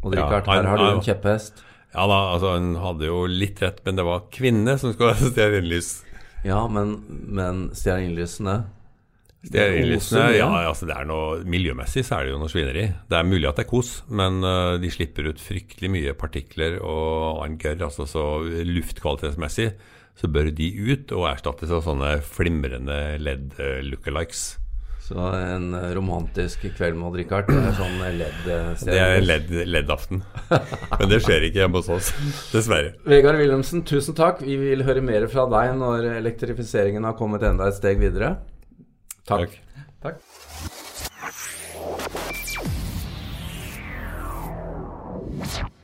Og 0.00 0.14
det, 0.14 0.22
ja, 0.22 0.30
klart, 0.30 0.48
her 0.48 0.70
har 0.70 0.80
du 0.80 0.86
en 0.88 1.04
kjepphest. 1.04 1.60
Ja 1.96 2.04
da, 2.08 2.16
altså 2.34 2.54
han 2.56 2.74
hadde 2.80 3.08
jo 3.08 3.22
litt 3.30 3.60
rett, 3.62 3.78
men 3.86 3.96
det 3.96 4.04
var 4.06 4.26
kvinner 4.32 4.80
som 4.80 4.92
skulle 4.92 5.14
ha 5.16 5.30
stearinlys. 5.34 5.92
Ja, 6.46 6.62
men, 6.70 6.98
men 7.08 7.68
stearinlysene 7.74 8.60
Stearinlysene, 9.46 10.30
ja, 10.34 10.48
altså 10.66 10.88
det 10.88 10.96
er 10.96 11.06
noe 11.08 11.42
Miljømessig 11.46 12.02
så 12.06 12.18
er 12.18 12.26
det 12.26 12.32
jo 12.34 12.40
noe 12.40 12.50
svineri. 12.50 12.86
Det 13.06 13.18
er 13.18 13.28
mulig 13.28 13.46
at 13.48 13.60
det 13.60 13.66
er 13.66 13.70
kos, 13.70 13.92
men 14.10 14.40
uh, 14.42 14.74
de 14.82 14.90
slipper 14.90 15.30
ut 15.30 15.42
fryktelig 15.42 15.92
mye 15.92 16.16
partikler 16.18 16.80
og 16.80 17.44
annen 17.44 17.60
gørr. 17.62 17.86
Altså 17.86 18.08
så 18.10 18.26
luftkvalitetsmessig 18.42 19.70
så 20.16 20.30
bør 20.32 20.50
de 20.56 20.70
ut 20.88 21.12
og 21.12 21.26
erstattes 21.30 21.72
av 21.72 21.82
sånne 21.84 22.16
flimrende 22.24 23.18
LED-lookalikes. 23.20 24.46
Så 25.06 25.22
en 25.38 25.68
romantisk 25.94 26.64
kveld 26.74 26.96
med 26.98 27.14
Richard, 27.20 27.46
det 27.46 27.60
er 27.62 27.76
sånn 27.78 28.00
LED 28.16 28.48
Det 28.88 28.96
er 28.98 29.20
LED-aften. 29.68 30.24
Men 30.50 31.12
det 31.12 31.20
skjer 31.22 31.46
ikke 31.46 31.62
hjemme 31.62 31.78
hos 31.78 31.90
oss, 31.94 32.08
dessverre. 32.54 32.96
Vegard 33.06 33.38
Wilhelmsen, 33.38 33.84
tusen 33.86 34.16
takk. 34.18 34.42
Vi 34.42 34.56
vil 34.58 34.82
høre 34.88 35.04
mer 35.06 35.28
fra 35.30 35.46
deg 35.52 35.76
når 35.78 36.10
elektrifiseringen 36.16 37.06
har 37.06 37.14
kommet 37.20 37.46
enda 37.46 37.70
et 37.70 37.78
steg 37.78 38.02
videre. 38.02 38.34
Takk. 39.26 39.58
Takk. 40.00 40.22
Takk. 45.42 45.75